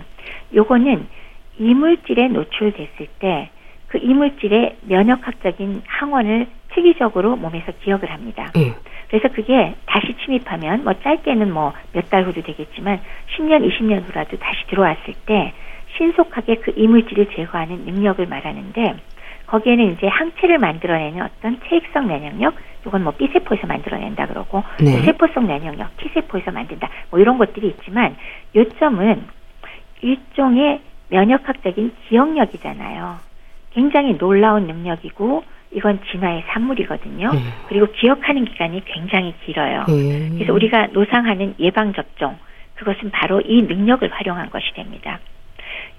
요거는 0.53 1.07
이물질에 1.59 2.27
노출됐을 2.29 3.07
때 3.19 3.49
그 3.87 3.99
이물질의 4.01 4.77
면역학적인 4.87 5.83
항원을 5.85 6.47
특이적으로 6.73 7.35
몸에서 7.35 7.71
기억을 7.83 8.09
합니다. 8.09 8.51
예. 8.57 8.73
그래서 9.07 9.27
그게 9.27 9.75
다시 9.85 10.15
침입하면 10.25 10.83
뭐 10.83 10.93
짧게는 10.93 11.53
뭐 11.53 11.73
몇 11.93 12.09
달 12.09 12.23
후도 12.23 12.41
되겠지만 12.41 12.99
10년, 13.37 13.61
20년 13.69 14.09
후라도 14.09 14.37
다시 14.39 14.65
들어왔을 14.65 15.13
때 15.27 15.53
신속하게 15.95 16.55
그 16.55 16.73
이물질을 16.75 17.27
제거하는 17.35 17.85
능력을 17.85 18.25
말하는데 18.25 18.95
거기에는 19.45 19.91
이제 19.93 20.07
항체를 20.07 20.57
만들어내는 20.57 21.21
어떤 21.21 21.59
체익성 21.69 22.07
면역력, 22.07 22.55
이건 22.85 23.03
뭐 23.03 23.13
B세포에서 23.13 23.67
만들어낸다 23.67 24.27
그러고 24.27 24.63
네. 24.79 25.01
세포성 25.03 25.47
면역력, 25.47 25.95
T세포에서 25.97 26.51
만든다. 26.51 26.89
뭐 27.09 27.19
이런 27.19 27.37
것들이 27.37 27.67
있지만 27.67 28.15
요점은 28.55 29.23
일종의 30.01 30.81
면역학적인 31.09 31.93
기억력이잖아요. 32.07 33.17
굉장히 33.71 34.17
놀라운 34.17 34.67
능력이고 34.67 35.43
이건 35.71 35.99
진화의 36.11 36.43
산물이거든요. 36.47 37.31
네. 37.31 37.39
그리고 37.67 37.87
기억하는 37.93 38.45
기간이 38.45 38.83
굉장히 38.85 39.33
길어요. 39.45 39.85
네. 39.87 40.29
그래서 40.33 40.53
우리가 40.53 40.87
노상하는 40.87 41.55
예방 41.59 41.93
접종 41.93 42.37
그것은 42.75 43.11
바로 43.11 43.41
이 43.41 43.61
능력을 43.61 44.07
활용한 44.11 44.49
것이 44.49 44.73
됩니다. 44.73 45.19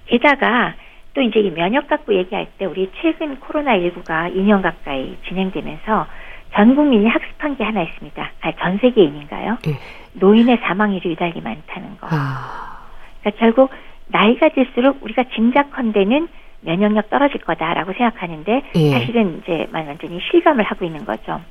게다가 0.07 0.75
또 1.13 1.21
이제 1.21 1.39
이 1.39 1.49
면역 1.49 1.87
갖고 1.87 2.13
얘기할 2.13 2.47
때 2.57 2.65
우리 2.65 2.91
최근 3.01 3.39
코로나19가 3.39 4.35
2년 4.35 4.61
가까이 4.61 5.17
진행되면서 5.27 6.07
전 6.55 6.73
국민이 6.73 7.07
학습한 7.07 7.57
게 7.57 7.63
하나 7.65 7.81
있습니다. 7.83 8.31
아, 8.41 8.51
전 8.53 8.77
세계인인가요? 8.77 9.57
네. 9.65 9.73
노인의 10.13 10.59
사망률이 10.63 11.09
유달리 11.09 11.41
많다는 11.41 11.97
거. 11.99 12.07
아. 12.09 12.79
그러니까 13.19 13.39
결국 13.39 13.71
나이가 14.07 14.49
들수록 14.49 15.03
우리가 15.03 15.25
짐작컨대는 15.35 16.29
면역력 16.61 17.09
떨어질 17.09 17.41
거다라고 17.41 17.91
생각하는데 17.93 18.61
예. 18.75 18.91
사실은 18.91 19.41
이제 19.41 19.67
완전히 19.71 20.19
실감을 20.31 20.63
하고 20.63 20.85
있는 20.85 21.03
거죠. 21.05 21.41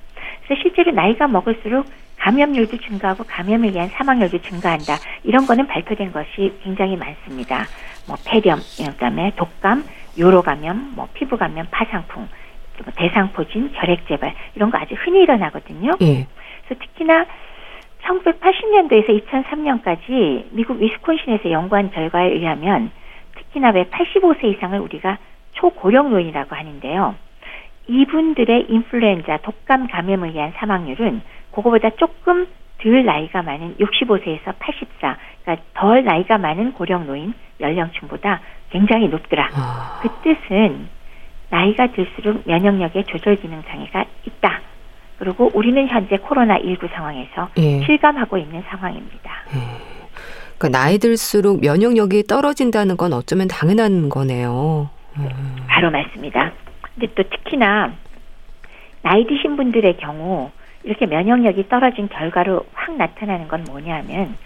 그래서 0.44 0.62
실제로 0.62 0.90
나이가 0.92 1.28
먹을수록 1.28 1.86
감염률도 2.18 2.78
증가하고 2.78 3.24
감염에 3.24 3.68
의한 3.68 3.88
사망률도 3.88 4.38
증가한다. 4.38 4.94
이런 5.24 5.46
거는 5.46 5.66
발표된 5.66 6.12
것이 6.12 6.54
굉장히 6.62 6.96
많습니다. 6.96 7.66
뭐 8.08 8.16
폐렴, 8.24 8.58
그다음에 8.78 9.32
독감, 9.36 9.84
요로 10.18 10.42
감염, 10.42 10.92
뭐 10.96 11.08
피부 11.12 11.36
감염, 11.36 11.66
파상풍, 11.70 12.26
뭐 12.82 12.92
대상포진, 12.96 13.72
결핵 13.72 14.06
재발 14.08 14.34
이런 14.54 14.70
거 14.70 14.78
아주 14.78 14.94
흔히 14.98 15.22
일어나거든요. 15.22 15.92
예. 16.00 16.26
그래서 16.66 16.80
특히나 16.80 17.26
1980년도에서 18.02 19.24
2003년까지 19.24 20.46
미국 20.50 20.80
위스콘신에서 20.80 21.50
연구한 21.50 21.90
결과에 21.90 22.32
의하면 22.32 22.90
특히나 23.36 23.70
왜 23.70 23.84
85세 23.84 24.44
이상을 24.44 24.78
우리가 24.78 25.18
초고령 25.52 26.10
노인이라고 26.10 26.54
하는데요. 26.54 27.14
이분들의 27.86 28.66
인플루엔자 28.68 29.38
독감 29.38 29.88
감염에 29.88 30.28
의한 30.28 30.52
사망률은 30.56 31.22
그거보다 31.52 31.90
조금 31.90 32.46
덜 32.78 33.04
나이가 33.04 33.42
많은 33.42 33.76
65세에서 33.76 34.54
84, 34.58 35.16
그러니까 35.42 35.64
덜 35.74 36.04
나이가 36.04 36.38
많은 36.38 36.72
고령 36.72 37.06
노인 37.06 37.32
연령층보다 37.60 38.40
굉장히 38.70 39.08
높더라. 39.08 39.48
아. 39.54 40.00
그 40.02 40.08
뜻은 40.22 40.88
나이가 41.54 41.86
들수록 41.92 42.42
면역력의 42.46 43.04
조절 43.04 43.36
기능 43.36 43.62
장애가 43.68 44.04
있다. 44.26 44.60
그리고 45.18 45.52
우리는 45.54 45.86
현재 45.86 46.16
코로나19 46.16 46.92
상황에서 46.92 47.48
예. 47.58 47.84
실감하고 47.84 48.36
있는 48.38 48.60
상황입니다. 48.68 49.30
예. 49.54 49.60
그러니까 50.58 50.76
나이 50.80 50.98
들수록 50.98 51.60
면역력이 51.60 52.24
떨어진다는 52.24 52.96
건 52.96 53.12
어쩌면 53.12 53.46
당연한 53.46 54.08
거네요. 54.08 54.90
음. 55.16 55.28
바로 55.68 55.92
맞습니다. 55.92 56.50
근데 56.80 57.06
또 57.14 57.22
특히나 57.22 57.92
나이 59.02 59.24
드신 59.24 59.56
분들의 59.56 59.96
경우 59.98 60.50
이렇게 60.82 61.06
면역력이 61.06 61.68
떨어진 61.68 62.08
결과로 62.08 62.66
확 62.74 62.96
나타나는 62.96 63.46
건 63.46 63.62
뭐냐면 63.64 64.36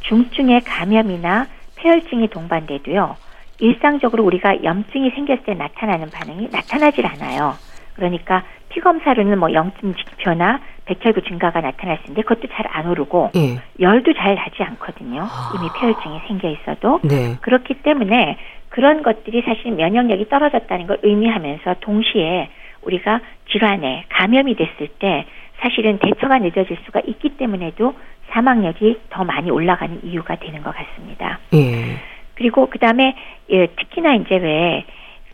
중증의 0.00 0.62
감염이나 0.62 1.46
폐혈증이 1.76 2.26
동반돼도요. 2.28 3.16
일상적으로 3.58 4.24
우리가 4.24 4.62
염증이 4.62 5.10
생겼을 5.10 5.44
때 5.44 5.54
나타나는 5.54 6.10
반응이 6.10 6.48
나타나질 6.52 7.06
않아요. 7.06 7.54
그러니까 7.94 8.44
피 8.68 8.80
검사로는 8.80 9.38
뭐 9.38 9.52
염증 9.52 9.94
지표나 9.94 10.60
백혈구 10.84 11.22
증가가 11.22 11.60
나타날 11.60 11.96
수 11.98 12.02
있는데 12.04 12.22
그것도 12.22 12.48
잘 12.52 12.66
안 12.76 12.86
오르고 12.86 13.30
네. 13.34 13.58
열도 13.80 14.12
잘 14.12 14.34
나지 14.34 14.62
않거든요. 14.62 15.22
아. 15.22 15.52
이미 15.56 15.68
폐혈증이 15.78 16.20
생겨 16.26 16.48
있어도 16.50 17.00
네. 17.02 17.36
그렇기 17.40 17.74
때문에 17.82 18.36
그런 18.68 19.02
것들이 19.02 19.42
사실 19.42 19.72
면역력이 19.72 20.28
떨어졌다는 20.28 20.86
걸 20.86 20.98
의미하면서 21.02 21.76
동시에 21.80 22.50
우리가 22.82 23.20
질환에 23.50 24.04
감염이 24.10 24.54
됐을 24.56 24.88
때 24.98 25.24
사실은 25.60 25.98
대처가 25.98 26.38
늦어질 26.38 26.76
수가 26.84 27.00
있기 27.06 27.30
때문에도 27.30 27.94
사망력이 28.30 29.00
더 29.08 29.24
많이 29.24 29.50
올라가는 29.50 29.98
이유가 30.04 30.36
되는 30.36 30.62
것 30.62 30.74
같습니다. 30.74 31.38
예. 31.54 31.96
그리고 32.36 32.68
그 32.70 32.78
다음에 32.78 33.16
예, 33.50 33.66
특히나 33.66 34.14
이제 34.14 34.36
왜 34.36 34.84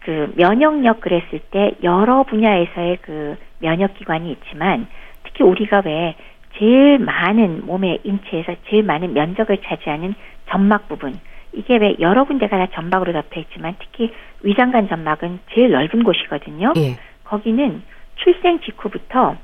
그 0.04 0.32
면역력 0.36 1.00
그랬을 1.00 1.38
때 1.50 1.72
여러 1.82 2.24
분야에서의 2.24 2.98
그 3.02 3.36
면역 3.60 3.94
기관이 3.94 4.32
있지만 4.32 4.86
특히 5.24 5.44
우리가 5.44 5.82
왜 5.84 6.16
제일 6.58 6.98
많은 6.98 7.66
몸의 7.66 8.00
인체에서 8.02 8.56
제일 8.68 8.82
많은 8.82 9.14
면적을 9.14 9.58
차지하는 9.64 10.14
점막 10.50 10.88
부분 10.88 11.18
이게 11.52 11.76
왜 11.76 11.96
여러 12.00 12.24
군데가 12.24 12.58
다 12.58 12.66
점막으로 12.74 13.12
덮여 13.12 13.40
있지만 13.40 13.76
특히 13.78 14.12
위장관 14.42 14.88
점막은 14.88 15.40
제일 15.52 15.70
넓은 15.70 16.02
곳이거든요. 16.02 16.72
예. 16.76 16.96
거기는 17.24 17.82
출생 18.16 18.60
직후부터 18.60 19.36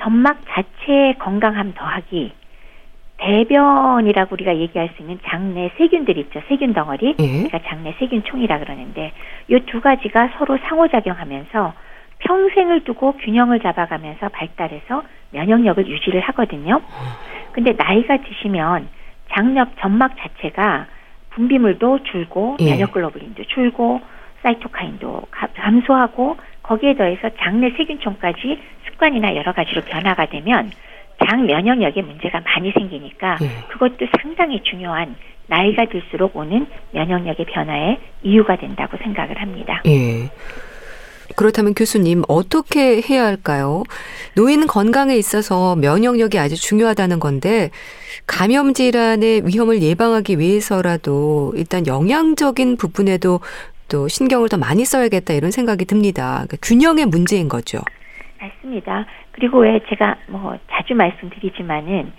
점막 0.00 0.40
자체의 0.48 1.18
건강함 1.18 1.74
더하기 1.74 2.32
대변이라고 3.18 4.34
우리가 4.34 4.56
얘기할 4.56 4.90
수 4.96 5.02
있는 5.02 5.18
장내 5.26 5.72
세균들 5.76 6.16
있죠. 6.18 6.40
세균 6.48 6.72
덩어리. 6.72 7.16
예. 7.18 7.26
그러니까 7.26 7.58
장내 7.66 7.94
세균총이라 7.98 8.58
그러는데 8.60 9.12
이 9.48 9.58
두 9.66 9.80
가지가 9.80 10.30
서로 10.38 10.56
상호작용하면서 10.58 11.72
평생을 12.20 12.84
두고 12.84 13.12
균형을 13.18 13.60
잡아가면서 13.60 14.28
발달해서 14.30 15.02
면역력을 15.32 15.86
유지를 15.86 16.20
하거든요. 16.20 16.80
근데 17.52 17.72
나이가 17.72 18.16
드시면 18.18 18.88
장력 19.32 19.70
점막 19.78 20.12
자체가 20.16 20.86
분비물도 21.30 22.04
줄고 22.04 22.56
예. 22.60 22.70
면역글로불린도 22.72 23.44
줄고 23.44 24.00
사이토카인도 24.42 25.22
감소하고 25.56 26.36
거기에 26.62 26.94
더해서 26.94 27.30
장내 27.40 27.70
세균총까지 27.70 28.60
습관이나 28.86 29.34
여러 29.36 29.52
가지로 29.52 29.82
변화가 29.82 30.26
되면 30.26 30.70
장 31.28 31.44
면역력에 31.44 32.00
문제가 32.02 32.40
많이 32.40 32.72
생기니까 32.72 33.38
예. 33.42 33.48
그것도 33.70 34.06
상당히 34.20 34.62
중요한 34.62 35.14
나이가 35.46 35.84
들수록 35.86 36.36
오는 36.36 36.66
면역력의 36.92 37.46
변화의 37.46 37.98
이유가 38.22 38.56
된다고 38.56 38.96
생각을 38.96 39.40
합니다. 39.40 39.82
예. 39.86 40.30
그렇다면 41.36 41.74
교수님 41.74 42.22
어떻게 42.26 43.02
해야 43.02 43.26
할까요? 43.26 43.82
노인 44.34 44.66
건강에 44.66 45.14
있어서 45.16 45.76
면역력이 45.76 46.38
아주 46.38 46.56
중요하다는 46.56 47.20
건데 47.20 47.70
감염 48.26 48.72
질환의 48.72 49.42
위험을 49.46 49.82
예방하기 49.82 50.38
위해서라도 50.38 51.52
일단 51.54 51.86
영양적인 51.86 52.76
부분에도 52.78 53.40
또 53.88 54.08
신경을 54.08 54.48
더 54.48 54.56
많이 54.56 54.84
써야겠다 54.84 55.34
이런 55.34 55.50
생각이 55.50 55.84
듭니다. 55.84 56.44
그러니까 56.46 56.56
균형의 56.62 57.06
문제인 57.06 57.48
거죠. 57.48 57.80
맞습니다. 58.40 59.06
그리고 59.32 59.58
왜 59.60 59.80
제가 59.88 60.16
뭐 60.28 60.56
자주 60.70 60.94
말씀드리지만은 60.94 62.12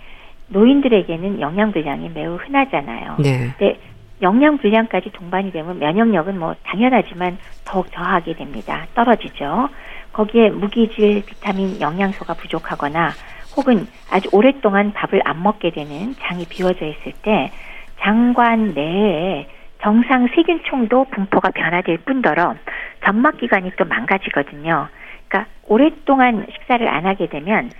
노인들에게는 0.48 1.40
영양 1.40 1.72
불량이 1.72 2.10
매우 2.10 2.36
흔하잖아요. 2.36 3.16
네. 3.20 3.52
근데 3.56 3.78
영양 4.22 4.58
불량까지 4.58 5.10
동반이 5.12 5.50
되면 5.52 5.78
면역력은 5.78 6.38
뭐 6.38 6.54
당연하지만 6.64 7.38
더욱 7.64 7.90
저하게 7.92 8.34
됩니다. 8.34 8.86
떨어지죠. 8.94 9.68
거기에 10.12 10.50
무기질, 10.50 11.24
비타민, 11.24 11.80
영양소가 11.80 12.34
부족하거나 12.34 13.12
혹은 13.56 13.86
아주 14.10 14.28
오랫동안 14.32 14.92
밥을 14.92 15.22
안 15.24 15.42
먹게 15.42 15.70
되는 15.70 16.14
장이 16.20 16.46
비워져 16.48 16.86
있을 16.86 17.12
때 17.22 17.50
장관 18.00 18.74
내에 18.74 19.48
정상 19.82 20.28
세균총도 20.34 21.06
분포가 21.10 21.50
변화될 21.50 21.98
뿐더러 21.98 22.54
점막 23.04 23.38
기관이 23.38 23.72
또 23.78 23.84
망가지거든요. 23.86 24.88
그러니까 25.30 25.46
오랫동안 25.66 26.44
식사를 26.52 26.86
안 26.86 27.06
하게 27.06 27.28
되면 27.28 27.70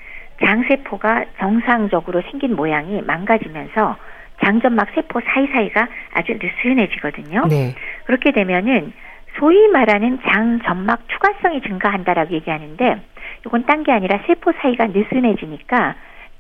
장세포가 0.43 1.27
정상적으로 1.39 2.23
생긴 2.31 2.57
모양이 2.57 3.03
망가지면서 3.03 3.97
장점막 4.43 4.89
세포 4.95 5.21
사이사이가 5.21 5.87
아주 6.15 6.39
느슨해지거든요. 6.41 7.47
네. 7.51 7.75
그렇게 8.05 8.33
되면은 8.33 8.93
소위 9.39 9.69
말하는 9.69 10.19
장점막 10.27 11.09
추가성이 11.09 11.61
증가한다라고 11.61 12.33
얘기하는데 12.35 13.03
이건 13.45 13.67
딴 13.67 13.85
게 13.85 13.93
아니라 13.93 14.21
세포 14.27 14.53
사이가 14.53 14.87
느슨해지니까 14.87 15.95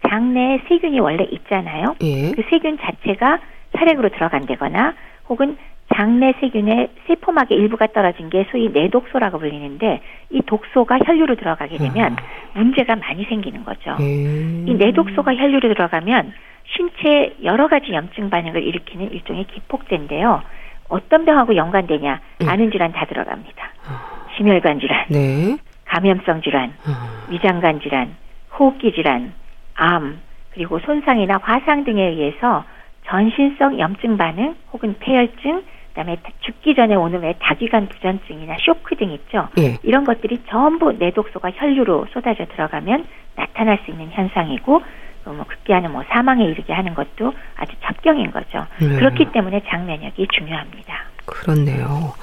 장내에 0.08 0.62
세균이 0.68 0.98
원래 1.00 1.24
있잖아요. 1.24 1.94
예. 2.00 2.32
그 2.32 2.42
세균 2.48 2.78
자체가 2.78 3.38
혈액으로 3.76 4.08
들어간다거나 4.10 4.94
혹은 5.28 5.58
장내 5.94 6.34
세균의 6.40 6.88
세포막의 7.06 7.56
일부가 7.58 7.88
떨어진 7.88 8.30
게 8.30 8.46
소위 8.50 8.68
내독소라고 8.68 9.38
불리는데 9.38 10.00
이 10.30 10.40
독소가 10.42 10.98
혈류로 11.04 11.34
들어가게 11.36 11.78
되면 11.78 12.12
아. 12.12 12.58
문제가 12.58 12.96
많이 12.96 13.24
생기는 13.24 13.64
거죠. 13.64 13.96
음. 14.00 14.66
이 14.68 14.74
내독소가 14.74 15.34
혈류로 15.34 15.74
들어가면 15.74 16.32
신체 16.64 17.34
여러 17.42 17.66
가지 17.68 17.92
염증 17.92 18.30
반응을 18.30 18.62
일으키는 18.62 19.10
일종의 19.10 19.44
기폭제인데요. 19.44 20.42
어떤 20.88 21.24
병하고 21.24 21.56
연관되냐 21.56 22.20
음. 22.42 22.48
아는 22.48 22.70
질환 22.70 22.92
다 22.92 23.04
들어갑니다. 23.06 23.70
아. 23.88 24.26
심혈관 24.36 24.80
질환, 24.80 25.06
네. 25.08 25.58
감염성 25.86 26.42
질환, 26.42 26.72
아. 26.86 27.26
위장관 27.30 27.80
질환, 27.80 28.14
호흡기 28.56 28.92
질환, 28.92 29.32
암, 29.74 30.20
그리고 30.52 30.78
손상이나 30.80 31.38
화상 31.42 31.84
등에 31.84 32.02
의해서 32.02 32.64
전신성 33.06 33.78
염증 33.78 34.16
반응 34.16 34.54
혹은 34.72 34.94
폐혈증 35.00 35.62
그다음에 35.90 36.18
죽기 36.40 36.74
전에 36.74 36.94
오는 36.94 37.20
왜 37.20 37.34
다기관 37.40 37.88
부전증이나 37.88 38.56
쇼크 38.60 38.96
등 38.96 39.10
있죠. 39.10 39.48
예. 39.58 39.78
이런 39.82 40.04
것들이 40.04 40.40
전부 40.48 40.92
내독소가 40.92 41.50
혈류로 41.52 42.06
쏟아져 42.12 42.46
들어가면 42.46 43.06
나타날 43.36 43.78
수 43.84 43.90
있는 43.90 44.10
현상이고 44.10 44.82
뭐 45.24 45.44
급기야는 45.46 45.92
뭐 45.92 46.02
사망에 46.08 46.44
이르게 46.44 46.72
하는 46.72 46.94
것도 46.94 47.32
아주 47.56 47.72
접경인 47.82 48.30
거죠. 48.30 48.66
네. 48.80 48.88
그렇기 48.96 49.32
때문에 49.32 49.62
장면역이 49.68 50.28
중요합니다. 50.32 51.04
그렇네요. 51.26 52.14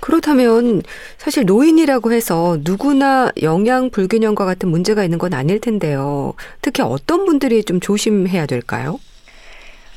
그렇다면 0.00 0.82
사실 1.18 1.44
노인이라고 1.44 2.12
해서 2.12 2.56
누구나 2.64 3.30
영양 3.42 3.90
불균형과 3.90 4.44
같은 4.46 4.70
문제가 4.70 5.04
있는 5.04 5.18
건 5.18 5.34
아닐 5.34 5.60
텐데요. 5.60 6.32
특히 6.62 6.82
어떤 6.82 7.26
분들이 7.26 7.62
좀 7.64 7.80
조심해야 7.80 8.46
될까요? 8.46 8.98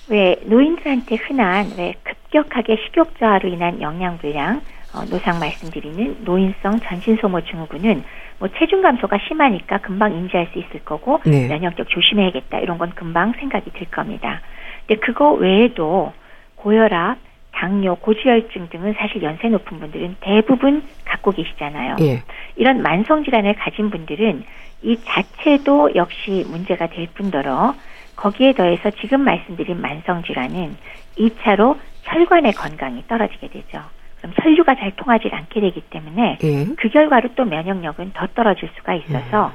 왜 0.10 0.36
노인들한테 0.46 1.16
흔한 1.16 1.72
왜 1.78 1.94
급격하게 2.04 2.78
식욕 2.86 3.18
저하로 3.20 3.50
인한 3.50 3.82
영양 3.82 4.18
불량, 4.18 4.62
어, 4.94 5.06
노상 5.10 5.40
말씀드리는 5.40 6.18
노인성 6.24 6.80
전신 6.82 7.18
소모 7.18 7.42
증후군은 7.42 8.04
뭐 8.40 8.50
체중 8.58 8.82
감소가 8.82 9.18
심하니까 9.28 9.80
금방 9.80 10.14
인지할 10.14 10.48
수 10.52 10.60
있을 10.60 10.84
거고 10.84 11.22
네. 11.26 11.48
면역력 11.48 11.88
조심해야겠다 11.90 12.60
이런 12.60 12.78
건 12.78 12.92
금방 12.92 13.34
생각이 13.34 13.72
들 13.72 13.88
겁니다. 13.88 14.42
근데 14.86 15.00
그거 15.00 15.32
외에도 15.32 16.14
고혈압, 16.56 17.18
당뇨, 17.52 17.96
고지혈증 17.96 18.70
등은 18.70 18.96
사실 18.98 19.22
연세 19.22 19.48
높은 19.48 19.80
분들은 19.80 20.18
대부분 20.20 20.84
갖고 21.06 21.32
계시잖아요. 21.32 21.96
예. 22.02 22.24
이런 22.56 22.82
만성 22.82 23.24
질환을 23.24 23.54
가진 23.56 23.90
분들은 23.90 24.44
이 24.82 24.98
자체도 25.06 25.96
역시 25.96 26.46
문제가 26.50 26.88
될 26.88 27.08
뿐더러 27.14 27.74
거기에 28.16 28.54
더해서 28.54 28.90
지금 29.02 29.22
말씀드린 29.22 29.80
만성 29.82 30.24
질환은 30.24 30.76
2차로 31.18 31.78
혈관의 32.04 32.54
건강이 32.54 33.04
떨어지게 33.08 33.48
되죠. 33.50 33.82
그럼 34.20 34.34
혈류가 34.42 34.76
잘 34.76 34.92
통하지 34.96 35.30
않게 35.32 35.60
되기 35.62 35.82
때문에 35.90 36.38
예. 36.44 36.66
그 36.78 36.90
결과로 36.90 37.30
또 37.36 37.46
면역력은 37.46 38.12
더 38.14 38.28
떨어질 38.36 38.70
수가 38.78 38.94
있어서 38.96 39.52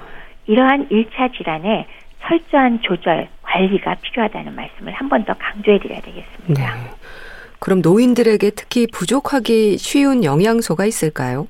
예. 0.46 0.52
이러한 0.52 0.88
1차 0.88 1.36
질환에 1.36 1.86
철저한 2.22 2.80
조절, 2.82 3.28
관리가 3.42 3.96
필요하다는 4.02 4.54
말씀을 4.54 4.92
한 4.92 5.08
번 5.08 5.24
더 5.24 5.34
강조해 5.34 5.78
드려야 5.78 6.00
되겠습니다. 6.00 6.74
네. 6.74 6.80
그럼 7.60 7.80
노인들에게 7.82 8.50
특히 8.50 8.86
부족하기 8.92 9.78
쉬운 9.78 10.24
영양소가 10.24 10.84
있을까요? 10.84 11.46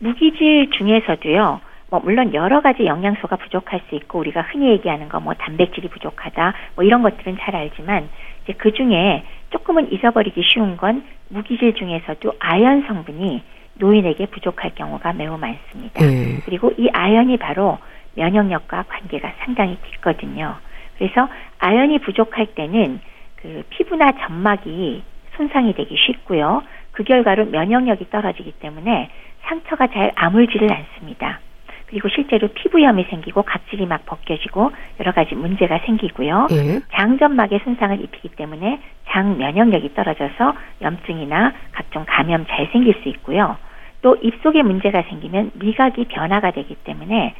무기질 0.00 0.70
중에서도요. 0.76 1.60
뭐 1.90 2.00
물론 2.00 2.34
여러 2.34 2.60
가지 2.60 2.84
영양소가 2.84 3.36
부족할 3.36 3.80
수 3.88 3.94
있고 3.94 4.18
우리가 4.18 4.42
흔히 4.42 4.68
얘기하는 4.70 5.08
거 5.08 5.18
뭐 5.20 5.34
단백질이 5.34 5.88
부족하다 5.88 6.54
뭐 6.76 6.84
이런 6.84 7.02
것들은 7.02 7.38
잘 7.40 7.56
알지만 7.56 8.08
이제 8.44 8.52
그 8.54 8.72
중에 8.72 9.24
조금은 9.50 9.92
잊어버리기 9.92 10.42
쉬운 10.44 10.76
건 10.76 11.04
무기질 11.28 11.74
중에서도 11.74 12.32
아연 12.38 12.84
성분이 12.86 13.42
노인에게 13.74 14.26
부족할 14.26 14.74
경우가 14.74 15.12
매우 15.12 15.38
많습니다. 15.38 16.04
음. 16.04 16.40
그리고 16.44 16.72
이 16.76 16.88
아연이 16.92 17.36
바로 17.36 17.78
면역력과 18.14 18.84
관계가 18.88 19.32
상당히 19.40 19.78
깊거든요. 19.82 20.56
그래서 20.98 21.28
아연이 21.58 21.98
부족할 21.98 22.46
때는 22.54 23.00
그 23.36 23.62
피부나 23.70 24.12
점막이 24.12 25.02
손상이 25.36 25.74
되기 25.74 25.96
쉽고요. 25.96 26.62
그 26.92 27.04
결과로 27.04 27.44
면역력이 27.46 28.10
떨어지기 28.10 28.52
때문에 28.52 29.10
상처가 29.42 29.86
잘 29.88 30.10
아물지를 30.16 30.68
않습니다. 30.72 31.40
그리고 31.88 32.08
실제로 32.08 32.48
피부염이 32.48 33.04
생기고 33.04 33.42
각질이 33.42 33.86
막 33.86 34.04
벗겨지고 34.04 34.70
여러 35.00 35.12
가지 35.12 35.34
문제가 35.34 35.78
생기고요. 35.86 36.48
예. 36.50 36.80
장점막에 36.92 37.60
손상을 37.64 37.98
입히기 38.00 38.28
때문에 38.36 38.80
장 39.08 39.38
면역력이 39.38 39.94
떨어져서 39.94 40.54
염증이나 40.82 41.54
각종 41.72 42.04
감염 42.06 42.46
잘 42.46 42.68
생길 42.72 42.94
수 43.02 43.08
있고요. 43.08 43.56
또 44.02 44.16
입속에 44.16 44.62
문제가 44.62 45.02
생기면 45.02 45.52
미각이 45.54 46.04
변화가 46.04 46.50
되기 46.50 46.74
때문에 46.74 47.34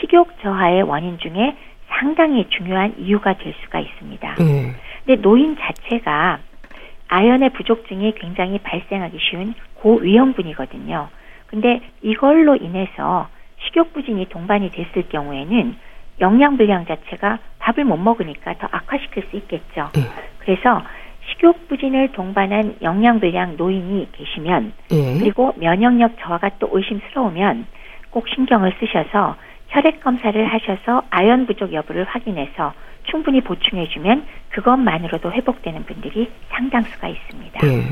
식욕 0.00 0.38
저하의 0.42 0.82
원인 0.82 1.18
중에 1.18 1.56
상당히 1.88 2.46
중요한 2.50 2.94
이유가 2.98 3.34
될 3.34 3.54
수가 3.64 3.80
있습니다. 3.80 4.36
음. 4.40 4.74
근데 5.04 5.20
노인 5.22 5.56
자체가 5.56 6.40
아연의 7.08 7.50
부족증이 7.50 8.14
굉장히 8.16 8.58
발생하기 8.58 9.18
쉬운 9.20 9.54
고위험군이거든요. 9.76 11.08
근데 11.46 11.80
이걸로 12.02 12.56
인해서 12.56 13.28
식욕 13.64 13.92
부진이 13.92 14.28
동반이 14.28 14.70
됐을 14.70 15.08
경우에는 15.08 15.76
영양 16.20 16.56
불량 16.56 16.86
자체가 16.86 17.38
밥을 17.58 17.84
못 17.84 17.96
먹으니까 17.96 18.54
더 18.58 18.68
악화시킬 18.70 19.24
수 19.30 19.36
있겠죠. 19.36 19.90
음. 19.96 20.02
그래서 20.38 20.82
식욕 21.30 21.68
부진을 21.68 22.12
동반한 22.12 22.76
영양 22.82 23.18
불량 23.18 23.56
노인이 23.56 24.08
계시면 24.12 24.72
예. 24.92 25.18
그리고 25.18 25.54
면역력 25.56 26.18
저하가 26.20 26.50
또 26.58 26.68
의심스러우면 26.70 27.66
꼭 28.10 28.28
신경을 28.28 28.74
쓰셔서 28.78 29.36
혈액 29.68 30.00
검사를 30.02 30.46
하셔서 30.46 31.02
아연 31.10 31.46
부족 31.46 31.72
여부를 31.72 32.04
확인해서 32.04 32.74
충분히 33.04 33.40
보충해주면 33.40 34.24
그것만으로도 34.50 35.32
회복되는 35.32 35.84
분들이 35.84 36.30
상당수가 36.50 37.08
있습니다. 37.08 37.66
예. 37.66 37.82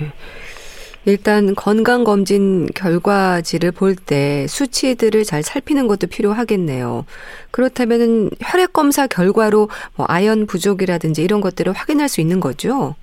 일단 1.05 1.55
건강검진 1.55 2.67
결과지를 2.75 3.73
볼 3.73 3.97
때 3.97 4.47
수치들을 4.49 5.25
잘 5.25 5.43
살피는 5.43 5.87
것도 5.87 6.07
필요하겠네요. 6.09 7.05
그렇다면 7.51 8.31
혈액검사 8.41 9.07
결과로 9.07 9.69
뭐 9.97 10.07
아연 10.09 10.47
부족이라든지 10.47 11.23
이런 11.23 11.41
것들을 11.41 11.73
확인할 11.73 12.09
수 12.09 12.21
있는 12.21 12.41
거죠? 12.41 12.95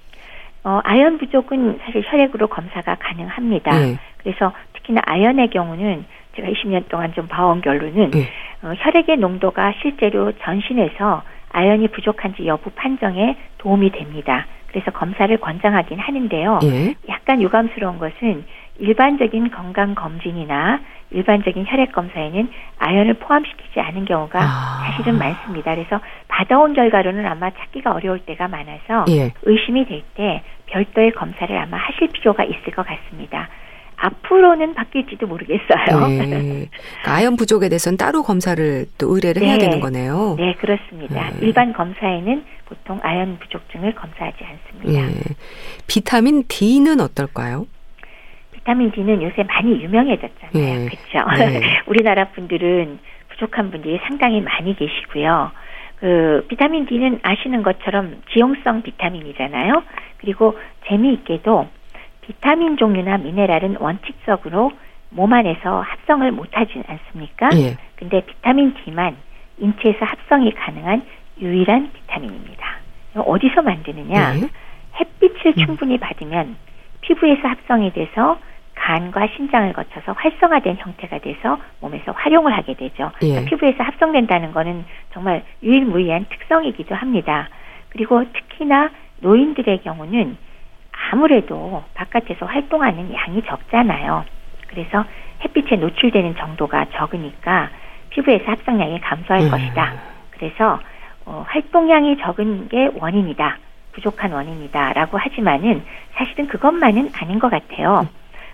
어, 0.64 0.80
아연 0.84 1.18
부족은 1.20 1.80
사실 1.86 2.04
혈액으로 2.06 2.48
검사가 2.48 2.96
가능합니다. 3.00 3.80
네. 3.80 3.98
그래서 4.18 4.52
특히나 4.74 5.02
아연의 5.06 5.50
경우는 5.52 6.06
제가 6.36 6.48
20년 6.50 6.90
동안 6.90 7.14
좀 7.14 7.28
봐온 7.28 7.62
결론은 7.62 8.12
네. 8.12 8.28
어, 8.62 8.74
혈액의 8.78 9.18
농도가 9.18 9.74
실제로 9.82 10.32
전신에서 10.44 11.24
아연이 11.52 11.88
부족한지 11.88 12.46
여부 12.46 12.70
판정에 12.72 13.38
도움이 13.58 13.92
됩니다. 13.92 14.46
그래서 14.72 14.92
검사를 14.92 15.36
권장하긴 15.38 16.00
하는데요. 16.00 16.60
네. 16.62 16.96
약간 17.10 17.42
유감스러운 17.42 18.00
것은 18.00 18.46
일반적인 18.80 19.52
건강 19.52 19.94
검진이나 19.96 20.80
일반적인 21.12 21.66
혈액 21.68 21.92
검사에는 21.92 22.50
아연을 22.78 23.16
포함시키지 23.16 23.80
않은 23.80 24.06
경우가 24.06 24.40
아. 24.40 24.84
사실은 24.86 25.18
많습니다. 25.18 25.74
그래서 25.76 26.00
받아온 26.28 26.74
결과로는 26.74 27.26
아마 27.26 27.50
찾기가 27.50 27.92
어려울 27.92 28.20
때가 28.20 28.48
많아서 28.48 29.06
예. 29.10 29.34
의심이 29.44 29.86
될 29.86 30.04
때 30.16 30.44
별도의 30.68 31.12
검사를 31.12 31.56
아마 31.58 31.78
하실 31.78 32.08
필요가 32.10 32.44
있을 32.44 32.72
것 32.74 32.86
같습니다. 32.86 33.50
앞으로는 34.02 34.74
바뀔지도 34.74 35.28
모르겠어요. 35.28 36.08
네. 36.08 36.26
그러니까 36.30 36.70
아연 37.04 37.36
부족에 37.36 37.70
대해서는 37.70 37.98
따로 37.98 38.24
검사를 38.24 38.86
또 38.98 39.14
의뢰를 39.14 39.42
네. 39.42 39.50
해야 39.50 39.58
되는 39.58 39.80
거네요. 39.80 40.36
네, 40.38 40.54
그렇습니다. 40.54 41.30
네. 41.32 41.38
일반 41.42 41.74
검사에는 41.74 42.44
보통 42.66 43.00
아연 43.04 43.38
부족증을 43.40 43.96
검사하지 43.96 44.38
않습니다. 44.44 45.02
네. 45.02 45.36
비타민 45.88 46.44
D는 46.48 47.02
어떨까요? 47.02 47.68
비타민 48.54 48.92
D는 48.92 49.22
요새 49.24 49.44
많이 49.44 49.82
유명해졌잖아요. 49.82 50.52
네. 50.54 50.90
그렇죠. 50.90 51.30
네. 51.38 51.62
우리나라 51.88 52.30
분들은 52.30 53.00
부족한 53.30 53.72
분들이 53.72 54.00
상당히 54.08 54.42
많이 54.42 54.76
계시고요. 54.76 55.52
그 56.00 56.46
비타민 56.48 56.86
D는 56.86 57.20
아시는 57.24 57.64
것처럼 57.64 58.22
지용성 58.32 58.84
비타민이잖아요. 58.84 59.84
그리고 60.20 60.58
재미있게도 60.88 61.68
비타민 62.30 62.78
종류나 62.78 63.18
미네랄은 63.18 63.78
원칙적으로 63.80 64.72
몸 65.10 65.34
안에서 65.34 65.82
합성을 65.82 66.32
못하지 66.32 66.84
않습니까? 66.86 67.50
예. 67.54 67.76
근데 67.96 68.24
비타민 68.24 68.76
D만 68.76 69.18
인체에서 69.58 70.06
합성이 70.06 70.54
가능한 70.54 71.02
유일한 71.42 71.92
비타민입니다. 71.92 72.78
어디서 73.16 73.64
만드느냐? 73.64 74.36
예. 74.36 74.50
햇빛을 75.00 75.54
음. 75.58 75.66
충분히 75.66 75.98
받으면 75.98 76.56
피부에서 77.02 77.48
합성이 77.48 77.92
돼서 77.94 78.38
간과 78.76 79.28
신장을 79.36 79.74
거쳐서 79.74 80.12
활성화된 80.12 80.78
형태가 80.78 81.18
돼서 81.20 81.58
몸에서 81.82 82.12
활용을 82.12 82.56
하게 82.56 82.76
되죠. 82.76 83.12
예. 83.24 83.30
그러니까 83.30 83.50
피부에서 83.50 83.84
합성된다는 83.84 84.52
것은 84.52 84.86
정말 85.14 85.44
유일무이한 85.64 86.28
특성이기도 86.30 86.94
합니다. 86.94 87.50
그리고 87.90 88.24
특히나 88.32 88.92
노인들의 89.22 89.82
경우는 89.82 90.38
아무래도 91.12 91.84
바깥에서 91.96 92.46
활동하는 92.46 93.14
양이 93.14 93.42
적잖아요. 93.44 94.26
그래서 94.68 95.04
햇빛에 95.44 95.78
노출되는 95.78 96.36
정도가 96.36 96.86
적으니까 96.94 97.70
피부에서 98.10 98.52
합성량이 98.52 99.00
감소할 99.02 99.44
음. 99.44 99.52
것이다. 99.52 99.94
그래서 100.32 100.80
어, 101.26 101.44
활동량이 101.48 102.18
적은 102.18 102.68
게 102.70 102.90
원인이다. 102.96 103.58
부족한 103.94 104.32
원인이다라고 104.32 105.18
하지만은 105.18 105.84
사실은 106.14 106.48
그것만은 106.48 107.10
아닌 107.20 107.40
것 107.40 107.50
같아요. 107.50 108.08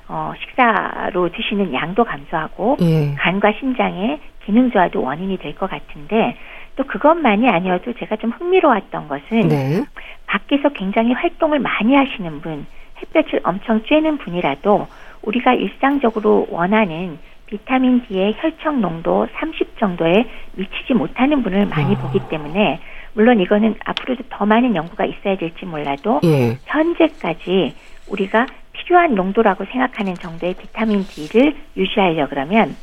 어, 0.07 0.33
식사로 0.39 1.29
드시는 1.31 1.73
양도 1.73 2.03
감소하고 2.03 2.77
예. 2.81 3.15
간과 3.15 3.51
신장의 3.59 4.19
기능 4.45 4.71
저하도 4.71 5.01
원인이 5.01 5.37
될 5.37 5.55
것 5.55 5.69
같은데 5.69 6.37
또 6.75 6.83
그것만이 6.83 7.47
아니어도 7.49 7.93
제가 7.93 8.17
좀 8.17 8.31
흥미로웠던 8.31 9.07
것은 9.07 9.47
네. 9.47 9.85
밖에서 10.25 10.69
굉장히 10.69 11.13
활동을 11.13 11.59
많이 11.59 11.95
하시는 11.95 12.41
분, 12.41 12.65
햇볕을 13.01 13.41
엄청 13.43 13.81
쬐는 13.83 14.19
분이라도 14.19 14.87
우리가 15.21 15.53
일상적으로 15.53 16.47
원하는 16.49 17.17
비타민 17.47 18.01
D의 18.07 18.35
혈청 18.37 18.81
농도 18.81 19.27
30 19.33 19.77
정도에 19.77 20.25
미치지 20.53 20.93
못하는 20.93 21.43
분을 21.43 21.67
많이 21.67 21.93
어. 21.93 21.97
보기 21.97 22.19
때문에 22.29 22.79
물론 23.13 23.39
이거는 23.39 23.75
앞으로도 23.85 24.23
더 24.29 24.45
많은 24.45 24.75
연구가 24.75 25.05
있어야 25.05 25.37
될지 25.37 25.65
몰라도 25.65 26.19
예. 26.23 26.57
현재까지 26.65 27.75
우리가 28.09 28.47
필요한 28.73 29.15
농도라고 29.15 29.65
생각하는 29.65 30.15
정도의 30.15 30.55
비타민 30.55 31.03
D를 31.03 31.55
유지하려 31.77 32.27
그러면 32.29 32.75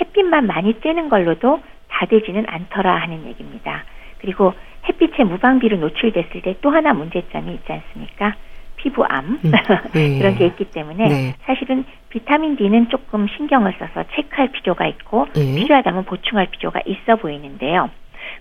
햇빛만 0.00 0.46
많이 0.46 0.74
쬐는 0.80 1.10
걸로도 1.10 1.60
다 1.90 2.06
되지는 2.06 2.44
않더라 2.48 2.96
하는 2.96 3.26
얘기입니다. 3.26 3.84
그리고 4.18 4.54
햇빛에 4.88 5.24
무방비로 5.24 5.76
노출됐을 5.78 6.42
때 6.42 6.54
또 6.62 6.70
하나 6.70 6.92
문제점이 6.94 7.52
있지 7.54 7.72
않습니까? 7.72 8.34
피부암 8.76 9.40
음, 9.44 9.52
네. 9.92 10.18
그런 10.18 10.36
게 10.36 10.46
있기 10.46 10.64
때문에 10.66 11.08
네. 11.08 11.34
사실은 11.44 11.84
비타민 12.08 12.56
D는 12.56 12.88
조금 12.88 13.28
신경을 13.28 13.74
써서 13.78 14.04
체크할 14.14 14.52
필요가 14.52 14.86
있고 14.86 15.26
네. 15.34 15.54
필요하다면 15.56 16.04
보충할 16.04 16.46
필요가 16.50 16.80
있어 16.86 17.16
보이는데요. 17.16 17.90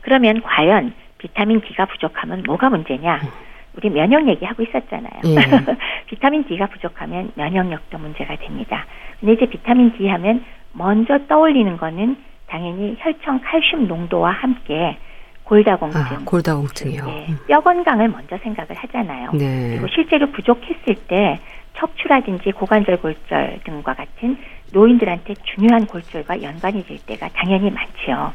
그러면 0.01 0.41
과연 0.41 0.93
비타민 1.17 1.59
D가 1.61 1.85
부족하면 1.85 2.43
뭐가 2.45 2.69
문제냐? 2.69 3.15
음. 3.15 3.29
우리 3.75 3.89
면역 3.89 4.27
얘기하고 4.27 4.63
있었잖아요. 4.63 5.21
예. 5.25 5.35
비타민 6.07 6.45
D가 6.45 6.67
부족하면 6.67 7.31
면역력도 7.35 7.97
문제가 7.97 8.35
됩니다. 8.37 8.85
근데 9.19 9.33
이제 9.33 9.45
비타민 9.45 9.91
D 9.97 10.07
하면 10.07 10.43
먼저 10.73 11.19
떠올리는 11.27 11.77
거는 11.77 12.17
당연히 12.49 12.95
혈청 12.99 13.39
칼슘 13.41 13.87
농도와 13.87 14.31
함께 14.31 14.97
골다공증. 15.43 15.99
아, 15.99 16.21
골다공증이요. 16.25 17.05
네, 17.05 17.27
뼈 17.47 17.59
건강을 17.61 18.09
먼저 18.09 18.37
생각을 18.37 18.75
하잖아요. 18.75 19.31
네. 19.33 19.69
그리고 19.71 19.87
실제로 19.87 20.29
부족했을 20.31 20.95
때 21.07 21.39
척추라든지 21.77 22.51
고관절 22.51 22.97
골절 22.97 23.59
등과 23.63 23.93
같은 23.93 24.37
노인들한테 24.73 25.33
중요한 25.55 25.87
골절과 25.87 26.43
연관이 26.43 26.85
될 26.85 26.97
때가 26.99 27.29
당연히 27.29 27.71
많지요. 27.71 28.33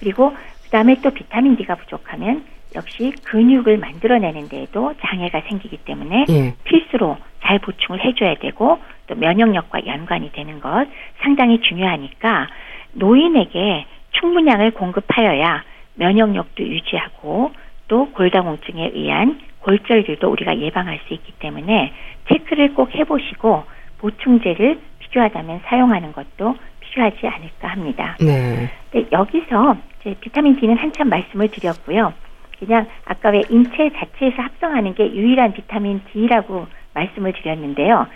그리고 0.00 0.34
그다음에 0.64 0.96
또 1.02 1.10
비타민 1.10 1.56
D가 1.56 1.76
부족하면 1.76 2.44
역시 2.74 3.12
근육을 3.24 3.78
만들어내는 3.78 4.48
데에도 4.48 4.94
장애가 5.00 5.42
생기기 5.48 5.78
때문에 5.78 6.26
예. 6.30 6.54
필수로 6.64 7.18
잘 7.42 7.58
보충을 7.58 8.02
해줘야 8.04 8.34
되고 8.36 8.78
또 9.06 9.14
면역력과 9.14 9.86
연관이 9.86 10.32
되는 10.32 10.60
것 10.60 10.86
상당히 11.20 11.60
중요하니까 11.60 12.48
노인에게 12.92 13.86
충분량을 14.12 14.72
공급하여야 14.72 15.64
면역력도 15.94 16.62
유지하고 16.62 17.52
또 17.88 18.10
골다공증에 18.12 18.92
의한 18.94 19.40
골절들도 19.60 20.28
우리가 20.28 20.58
예방할 20.58 21.00
수 21.06 21.14
있기 21.14 21.32
때문에 21.38 21.92
체크를 22.28 22.74
꼭 22.74 22.94
해보시고 22.94 23.64
보충제를 23.98 24.80
필요하다면 24.98 25.60
사용하는 25.66 26.12
것도 26.12 26.56
필요하지 26.80 27.26
않을까 27.26 27.68
합니다. 27.68 28.16
네. 28.20 28.70
네 28.92 29.06
여기서 29.12 29.76
이제 30.00 30.14
비타민 30.20 30.56
D는 30.56 30.76
한참 30.76 31.08
말씀을 31.08 31.48
드렸고요. 31.48 32.12
그냥 32.58 32.86
아까 33.04 33.30
왜 33.30 33.42
인체 33.50 33.90
자체에서 33.90 34.42
합성하는 34.42 34.94
게 34.94 35.12
유일한 35.14 35.52
비타민 35.52 36.00
D라고 36.12 36.66
말씀을 36.94 37.32
드렸는데요. 37.32 38.06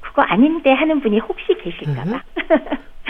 그거 0.00 0.22
아닌데 0.22 0.72
하는 0.72 1.00
분이 1.00 1.18
혹시 1.20 1.54
계실까봐. 1.62 2.20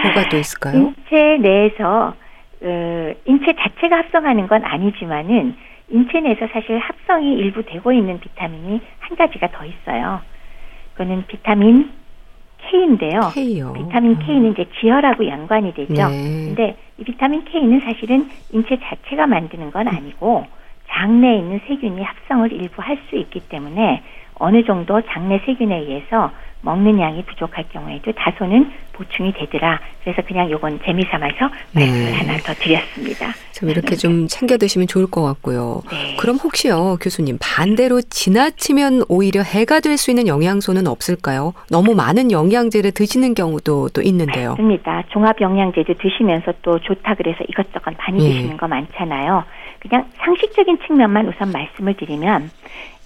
음. 0.08 0.12
뭐가 0.14 0.28
또 0.28 0.36
있을까요? 0.38 0.76
인체 0.76 1.38
내에서 1.38 2.14
어, 2.62 3.12
인체 3.26 3.52
자체가 3.52 3.96
합성하는 3.98 4.46
건 4.46 4.64
아니지만은 4.64 5.54
인체 5.90 6.20
내에서 6.20 6.46
사실 6.52 6.78
합성이 6.78 7.34
일부 7.34 7.62
되고 7.64 7.92
있는 7.92 8.18
비타민이 8.20 8.80
한 9.00 9.16
가지가 9.16 9.48
더 9.52 9.64
있어요. 9.64 10.20
그거는 10.92 11.24
비타민 11.26 11.90
K인데요. 12.70 13.20
K요. 13.34 13.74
비타민 13.74 14.18
K는 14.20 14.52
이제 14.52 14.64
지혈하고 14.80 15.26
연관이 15.28 15.74
되죠. 15.74 15.92
네. 16.08 16.46
근데 16.46 16.76
이 16.98 17.04
비타민 17.04 17.44
K는 17.44 17.80
사실은 17.80 18.30
인체 18.52 18.78
자체가 18.80 19.26
만드는 19.26 19.70
건 19.70 19.86
아니고 19.88 20.46
장내에 20.88 21.36
있는 21.38 21.60
세균이 21.66 22.02
합성을 22.02 22.50
일부 22.52 22.80
할 22.80 22.96
수 23.10 23.16
있기 23.16 23.40
때문에 23.48 24.02
어느 24.36 24.64
정도 24.64 25.02
장내 25.02 25.40
세균에 25.44 25.76
의해서 25.80 26.30
먹는 26.64 26.98
양이 27.00 27.22
부족할 27.24 27.64
경우에도 27.72 28.10
다소는 28.12 28.72
보충이 28.92 29.32
되더라. 29.32 29.80
그래서 30.02 30.22
그냥 30.22 30.48
요건 30.50 30.78
재미 30.84 31.02
삼아서 31.10 31.50
네. 31.72 31.86
말씀을 31.86 32.12
하나 32.12 32.38
더 32.38 32.54
드렸습니다. 32.54 33.32
좀 33.52 33.68
이렇게 33.70 33.96
좀 33.96 34.28
챙겨 34.28 34.56
드시면 34.56 34.86
좋을 34.86 35.06
것 35.08 35.22
같고요. 35.22 35.82
네. 35.90 36.16
그럼 36.16 36.36
혹시요, 36.36 36.96
교수님 37.00 37.38
반대로 37.40 38.00
지나치면 38.00 39.04
오히려 39.08 39.42
해가 39.42 39.80
될 39.80 39.94
수 39.94 40.10
있는 40.10 40.26
영양소는 40.26 40.86
없을까요? 40.88 41.54
너무 41.70 41.94
많은 41.94 42.32
영양제를 42.32 42.90
드시는 42.92 43.34
경우도 43.34 43.90
또 43.90 44.02
있는데요. 44.02 44.50
맞습니다. 44.50 45.04
종합 45.10 45.40
영양제도 45.40 45.94
드시면서 45.94 46.52
또 46.62 46.80
좋다 46.80 47.14
그래서 47.14 47.38
이것저것 47.48 47.94
많이 47.96 48.18
네. 48.22 48.28
드시는 48.34 48.56
거 48.56 48.66
많잖아요. 48.66 49.44
그냥 49.78 50.08
상식적인 50.16 50.78
측면만 50.86 51.28
우선 51.28 51.52
말씀을 51.52 51.94
드리면 51.94 52.50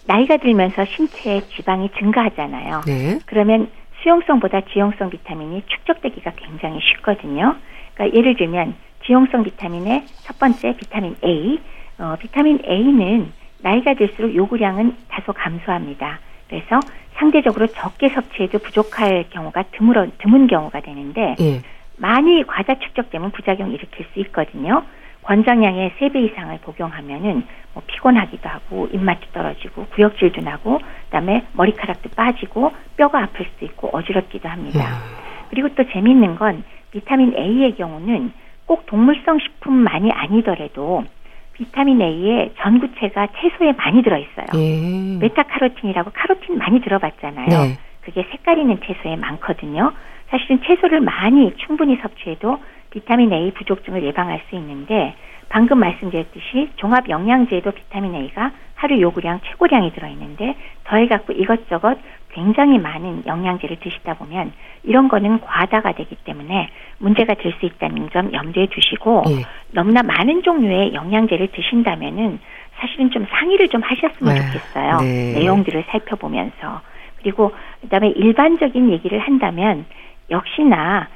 나이가 0.08 0.38
들면서 0.38 0.86
신체의 0.86 1.42
지방이 1.54 1.90
증가하잖아요. 1.98 2.80
네. 2.86 3.18
그러면 3.26 3.68
수용성보다 4.00 4.62
지용성 4.72 5.10
비타민이 5.10 5.64
축적되기가 5.66 6.32
굉장히 6.36 6.80
쉽거든요. 6.80 7.56
그러니까 7.92 8.18
예를 8.18 8.36
들면 8.36 8.74
지용성 9.04 9.44
비타민의 9.44 10.06
첫 10.22 10.38
번째 10.38 10.76
비타민 10.78 11.14
A, 11.22 11.60
어, 11.98 12.16
비타민 12.18 12.58
A는 12.64 13.32
나이가 13.58 13.94
들수록 13.94 14.34
요구량은 14.34 14.96
다소 15.08 15.34
감소합니다. 15.34 16.20
그래서 16.48 16.80
상대적으로 17.16 17.66
적게 17.66 18.08
섭취해도 18.08 18.60
부족할 18.60 19.26
경우가 19.28 19.64
드물어, 19.72 20.06
드문 20.18 20.46
경우가 20.46 20.80
되는데 20.80 21.36
예. 21.38 21.60
많이 21.98 22.44
과다 22.46 22.78
축적되면 22.78 23.32
부작용 23.32 23.72
일으킬 23.72 24.06
수 24.14 24.20
있거든요. 24.20 24.84
권장량의 25.28 25.92
3배 26.00 26.16
이상을 26.30 26.58
복용하면은 26.62 27.44
뭐 27.74 27.82
피곤하기도 27.86 28.48
하고 28.48 28.88
입맛도 28.90 29.26
떨어지고 29.34 29.84
구역질도 29.92 30.40
나고 30.40 30.80
그다음에 31.04 31.44
머리카락도 31.52 32.08
빠지고 32.16 32.72
뼈가 32.96 33.24
아플 33.24 33.44
수도 33.44 33.66
있고 33.66 33.90
어지럽기도 33.92 34.48
합니다. 34.48 34.80
음. 34.80 35.48
그리고 35.50 35.68
또 35.74 35.84
재미있는 35.92 36.36
건 36.36 36.64
비타민 36.92 37.36
A의 37.36 37.76
경우는 37.76 38.32
꼭 38.64 38.86
동물성 38.86 39.38
식품만이 39.38 40.10
아니더라도 40.12 41.04
비타민 41.52 42.00
A의 42.00 42.54
전구체가 42.58 43.28
채소에 43.38 43.72
많이 43.72 44.02
들어 44.02 44.16
있어요. 44.16 44.46
예. 44.54 45.18
베타카로틴이라고 45.18 46.10
카로틴 46.14 46.56
많이 46.56 46.80
들어봤잖아요. 46.80 47.48
네. 47.48 47.78
그게 48.00 48.26
색깔 48.30 48.58
있는 48.58 48.80
채소에 48.82 49.16
많거든요. 49.16 49.92
사실은 50.30 50.62
채소를 50.62 51.00
많이 51.00 51.54
충분히 51.56 51.96
섭취해도 51.96 52.58
비타민 52.90 53.32
A 53.32 53.52
부족증을 53.52 54.02
예방할 54.02 54.40
수 54.48 54.56
있는데 54.56 55.14
방금 55.48 55.78
말씀드렸듯이 55.78 56.70
종합 56.76 57.08
영양제에도 57.08 57.70
비타민 57.72 58.14
A가 58.14 58.52
하루 58.74 59.00
요구량 59.00 59.40
최고량이 59.44 59.92
들어있는데 59.92 60.54
더해갖고 60.84 61.32
이것저것 61.32 61.98
굉장히 62.30 62.78
많은 62.78 63.24
영양제를 63.26 63.78
드시다 63.80 64.14
보면 64.14 64.52
이런 64.84 65.08
거는 65.08 65.40
과다가 65.40 65.92
되기 65.92 66.14
때문에 66.24 66.68
문제가 66.98 67.34
될 67.34 67.52
수 67.58 67.66
있다는 67.66 68.10
점 68.12 68.32
염두에 68.32 68.66
두시고 68.66 69.24
네. 69.26 69.44
너무나 69.72 70.02
많은 70.02 70.42
종류의 70.42 70.94
영양제를 70.94 71.48
드신다면은 71.48 72.38
사실은 72.76 73.10
좀 73.10 73.26
상의를 73.28 73.68
좀 73.68 73.82
하셨으면 73.82 74.34
네. 74.34 74.40
좋겠어요. 74.40 74.98
네. 75.00 75.32
내용들을 75.40 75.84
살펴보면서 75.88 76.82
그리고 77.16 77.52
그다음에 77.80 78.10
일반적인 78.10 78.90
얘기를 78.90 79.18
한다면 79.18 79.84
역시나 80.30 81.08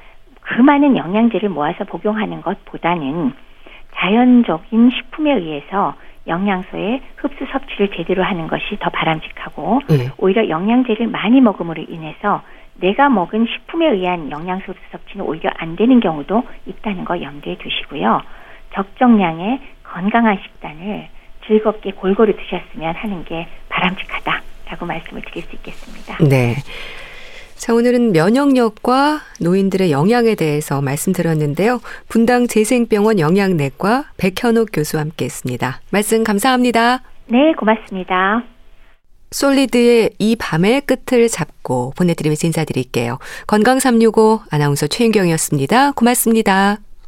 그 0.43 0.61
많은 0.61 0.97
영양제를 0.97 1.49
모아서 1.49 1.84
복용하는 1.84 2.43
것보다는 2.43 3.32
자연적인 3.95 4.90
식품에 4.90 5.32
의해서 5.32 5.95
영양소의 6.26 7.03
흡수 7.16 7.47
섭취를 7.51 7.90
제대로 7.97 8.22
하는 8.22 8.47
것이 8.47 8.76
더 8.80 8.90
바람직하고 8.90 9.80
네. 9.88 10.11
오히려 10.18 10.49
영양제를 10.49 11.09
많이 11.09 11.40
먹음으로 11.40 11.82
인해서 11.88 12.43
내가 12.74 13.09
먹은 13.09 13.47
식품에 13.47 13.88
의한 13.88 14.30
영양소 14.30 14.72
흡수 14.72 14.82
섭취는 14.93 15.24
오히려 15.24 15.51
안 15.57 15.76
되는 15.76 16.01
경우도 16.01 16.43
있다는 16.66 17.05
거 17.05 17.20
염두에 17.20 17.57
두시고요. 17.59 18.22
적정량의 18.74 19.61
건강한 19.82 20.38
식단을 20.43 21.09
즐겁게 21.47 21.93
골고루 21.93 22.34
드셨으면 22.36 22.95
하는 22.95 23.24
게 23.24 23.47
바람직하다라고 23.68 24.86
말씀을 24.86 25.22
드릴 25.22 25.43
수 25.43 25.55
있겠습니다. 25.57 26.16
네. 26.24 26.55
자, 27.62 27.72
오늘은 27.74 28.10
면역력과 28.10 29.20
노인들의 29.40 29.92
영양에 29.92 30.34
대해서 30.34 30.82
말씀드렸는데요. 30.82 31.80
분당 32.08 32.48
재생병원 32.48 33.20
영양내과 33.20 34.06
백현옥 34.16 34.70
교수와 34.72 35.02
함께 35.02 35.26
했습니다. 35.26 35.80
말씀 35.90 36.24
감사합니다. 36.24 37.02
네, 37.28 37.52
고맙습니다. 37.56 38.42
솔리드의 39.30 40.10
이 40.18 40.34
밤의 40.34 40.80
끝을 40.80 41.28
잡고 41.28 41.92
보내드리면서 41.96 42.48
인사드릴게요. 42.48 43.20
건강365 43.46 44.40
아나운서 44.50 44.88
최인경이었습니다. 44.88 45.92
고맙습니다. 45.92 46.78